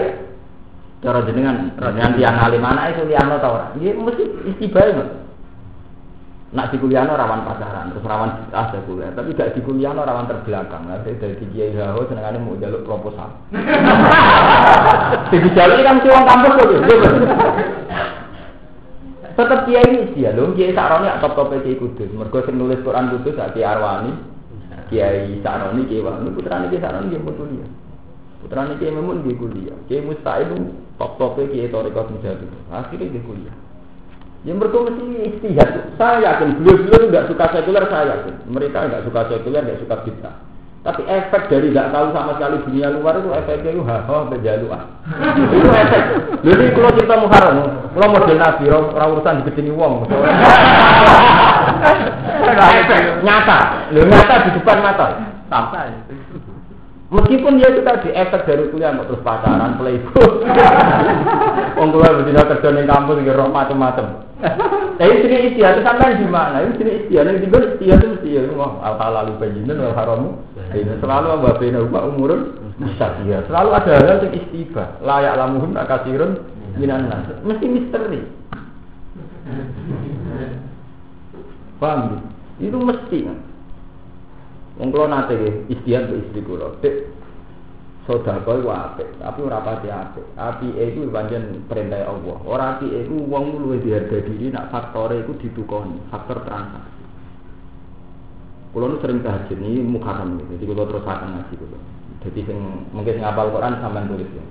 [1.01, 3.73] cara jenengan jenengan tiang alim mana itu liano tau ora?
[3.73, 5.11] Nggih mesti istibae Mas.
[6.51, 10.83] Nak di kuliahno rawan pacaran, terus rawan ada kuliah, tapi gak di kuliahno rawan terbelakang.
[10.83, 13.31] Nah, dari kiai haho senengane mau jaluk proposal.
[15.31, 16.67] Di jaluk kan wong kampus kok.
[19.41, 22.11] tetap kiai ini dia loh kiai sakroni top top kiai kudus.
[22.13, 24.13] Mereka sing nulis Quran kudus saat kiai Arwani.
[24.93, 27.69] Kiai sakroni kiai Wani putrane kiai sakroni dia kuliah.
[28.45, 29.77] Putrane kiai Memun dia kuliah.
[29.89, 30.53] Kiai Musta'id
[31.01, 33.57] top top kiai Torikot Mujahid akhirnya dia kuliah.
[34.45, 35.05] Yang mereka mesti
[35.37, 35.71] istihad.
[36.01, 38.35] Saya yakin beliau-beliau nggak suka sekuler saya yakin.
[38.49, 40.50] Mereka nggak suka sekuler nggak suka bid'ah
[40.81, 44.89] tapi efek dari nggak tahu sama sekali dunia luar itu efeknya itu haha berjaluan.
[45.61, 46.03] itu efek.
[46.41, 47.57] Jadi kalau cerita Muharram,
[47.93, 50.09] kalau model Nabi, orang urusan digedeni wong.
[53.21, 53.59] nyata,
[53.93, 55.21] lu nyata di depan mata.
[55.53, 55.93] Sampai.
[57.11, 60.47] Meskipun dia itu tadi efek dari kuliah mau terus pacaran, playboy.
[61.83, 64.30] Wong betina kerja ning kampus roh macam-macam.
[65.01, 66.65] Tapi sini istiadat sampean di mana?
[66.65, 70.31] Ini sini istiadat di mana istiadat mesti ya mau al halal bayyinun wal haramu.
[70.73, 72.41] Ini selalu wa baina umma umurun
[73.25, 73.45] dia.
[73.45, 74.85] Selalu ada hal yang istiba.
[75.05, 76.41] Layak lamuhum akasirun
[76.81, 77.29] minan nas.
[77.45, 78.21] Mesti misteri.
[81.81, 82.25] Paham?
[82.61, 83.19] Itu mesti.
[84.81, 86.41] Wong kula nate istian ke istri.
[88.11, 90.27] Sedekah iku apik, tapi ora pati apik.
[90.35, 92.37] Apike iku pancen perintah Allah.
[92.43, 96.99] Ora apike iku wong luwih diharga diri nak faktore iku ditukoni, faktor transaksi.
[98.75, 100.59] Kulo sering tahajud ini mukarram gitu.
[100.59, 101.79] Jadi kulo terus akan ngaji kulo.
[102.27, 102.59] Jadi sing
[102.91, 104.45] mungkin sing hafal Quran sampean tulis ya.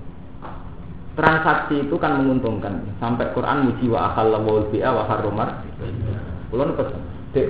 [1.19, 2.79] Transaksi itu kan menguntungkan.
[3.03, 5.67] Sampai Quran muji wa akhallahu bi'a wa harramar.
[6.47, 6.73] Kulo nu.
[7.35, 7.47] Dek,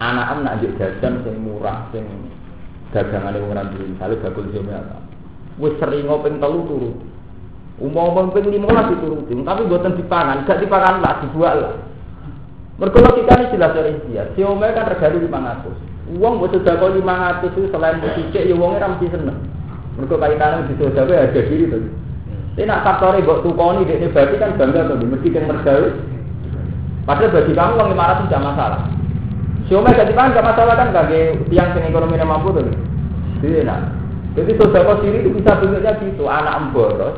[0.00, 2.08] anak am nak jajan sing murah sing
[2.92, 5.00] dagangane wong ora duwe misale bakul jome apa.
[5.56, 6.90] Wis sering ping telu turu.
[7.80, 11.74] Umum ping 15 dituruti tapi mboten dipangan gak dipangan lah dibuat lah.
[12.78, 17.48] Mergo logikane jelas dari dia si ome kan regane 500 uang buat sudah kau 500
[17.50, 19.38] itu selain musik ya uangnya ramsi seneng.
[19.98, 21.82] Mergo kaitane di sosial ada diri tuh
[22.54, 25.90] tapi nak faktornya buat tukoni dia berarti kan bangga tuh mesti kan mergawe.
[27.04, 28.80] Padahal bagi kamu uang 500 tidak masalah
[29.64, 32.68] Siomay gak dipangan gak masalah kan bagi tiang sing ekonomi mampu tuh.
[33.40, 33.80] Jadi enak.
[34.34, 37.16] Jadi saudara sendiri itu bisa bentuknya gitu, anak emboros,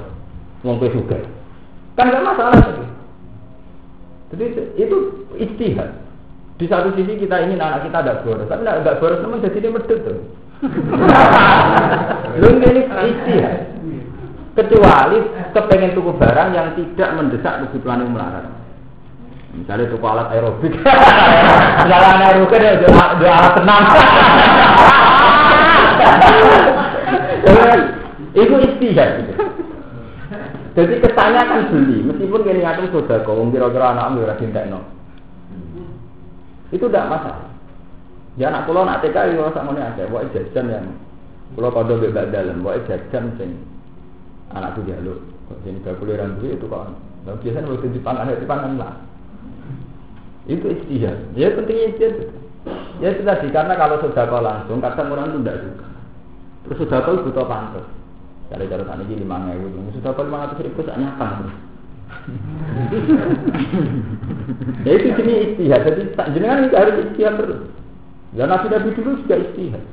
[0.62, 1.18] wong juga.
[1.98, 2.86] Kan gak masalah tuh.
[4.34, 4.44] Jadi
[4.78, 4.96] itu
[5.38, 6.06] istihad.
[6.56, 9.74] Di satu sisi kita ingin anak kita ada boros, tapi tidak boros memang jadi dia
[9.76, 10.18] medut tuh.
[12.40, 13.76] Lu ini istihad.
[14.56, 15.20] Kecuali
[15.52, 18.48] kepengen tuku barang yang tidak mendesak kebutuhan yang melarat.
[19.56, 20.72] Misalnya tuku alat aerobik.
[21.84, 23.82] Misalnya alat aerobik ya dua alat tenang.
[28.36, 29.32] Itu istihad.
[30.76, 34.84] Jadi kesannya kan beli, meskipun kini ngatur sudah kau kira-kira anak ambil cinta no.
[36.68, 37.48] Itu tidak masalah.
[38.36, 40.84] Ya anak pulau nak TK itu sama ini ada, buat jajan yang
[41.56, 43.56] pulau kado bebas dalam, buat jajan sing
[44.52, 45.18] Anakku jaluk.
[45.48, 46.92] Kok sini gak boleh itu kok.
[47.26, 48.94] Nah, biasanya waktu di pangan di pangan lah.
[50.46, 51.18] Itu istihad.
[51.34, 52.14] Ya pentingnya istihad.
[53.02, 55.86] Ya itu tadi karena kalau sudah kau langsung kadang orang itu tidak suka.
[56.64, 57.86] Terus sudah kau butuh pantas.
[58.46, 61.26] Kalau cara tadi lima ribu, sudah kau lima ratus ribu tak nyapa.
[64.86, 65.80] ya itu jenis istihad.
[65.82, 66.02] Jadi
[66.34, 67.60] jenengan itu harus istihad terus.
[68.32, 69.84] Dan nabi nabi dulu juga istihad.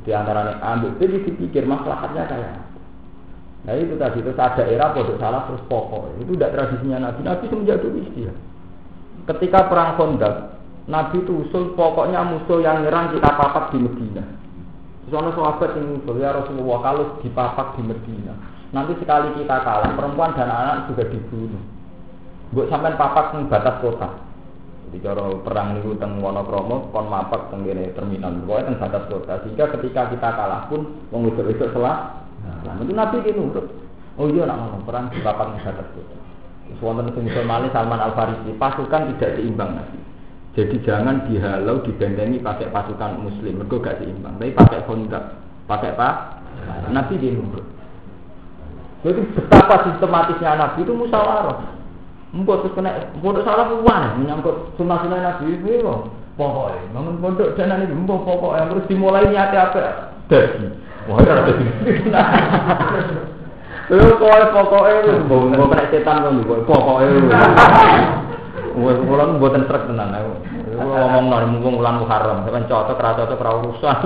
[0.00, 2.54] Jadi antara nih ambil jadi dipikir masalahnya kayak
[3.60, 7.20] Nah itu tadi itu ada era bodoh salah terus pokok itu tidak tradisinya nabi.
[7.22, 8.49] Nabi semenjak dulu istihad.
[9.28, 10.60] Ketika perang Khandaq,
[10.90, 14.24] Nabi itu usul pokoknya musuh yang nyerang kita papak di Medina.
[15.10, 18.34] Soalnya sahabat yang usul ya Rasulullah kalau dipapak di Medina,
[18.70, 21.62] nanti sekali kita kalah perempuan dan anak juga dibunuh.
[22.50, 24.08] Buat sampai papak di batas kota.
[24.90, 29.32] Jadi kalau perang itu teng Wonokromo, kon mapak teng terminal, pokoknya teng batas kota.
[29.46, 32.26] Sehingga ketika kita kalah pun mengusir itu selah.
[32.42, 33.66] Nah, itu Nabi itu nurut.
[34.18, 36.19] Oh iya nak perang di papak di batas kota.
[36.78, 39.98] Wonten sing Salman Al Farisi, pasukan tidak seimbang Nabi.
[40.54, 44.38] Jadi jangan dihalau, dibentengi pakai pasukan muslim, mereka gak seimbang.
[44.38, 45.24] Tapi pakai kontak,
[45.66, 46.08] pakai apa?
[46.90, 47.66] Nabi dia nurut.
[49.00, 51.80] Jadi betapa sistematisnya Nabi itu musyawarah.
[52.30, 55.82] Mbok terus kena pondok salah kuwan menyangkut sunnah sunnah Nabi itu
[56.38, 60.70] pokoknya bangun pondok dan ini mbok pokoknya terus dimulai niat apa dadi
[61.10, 61.66] wah ora dadi
[63.90, 64.92] Lho kowe pokoke
[65.26, 67.04] mbok mbok kena setan kok mbok pokoke
[68.70, 70.32] Wes kula mboten trek tenan aku.
[70.78, 73.98] Ngomong nang mumpung wulan Muharram, sampeyan cocok ra cocok ra urusan.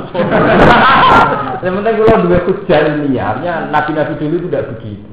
[1.61, 5.11] Yang penting kula duwe hujah ilmiahnya nabi-nabi dulu itu tidak begitu.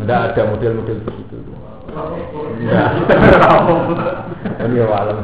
[0.00, 1.36] Tidak ada model-model begitu.
[2.64, 2.96] Ya.
[4.64, 5.18] Ini ya alam.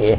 [0.00, 0.16] Iya.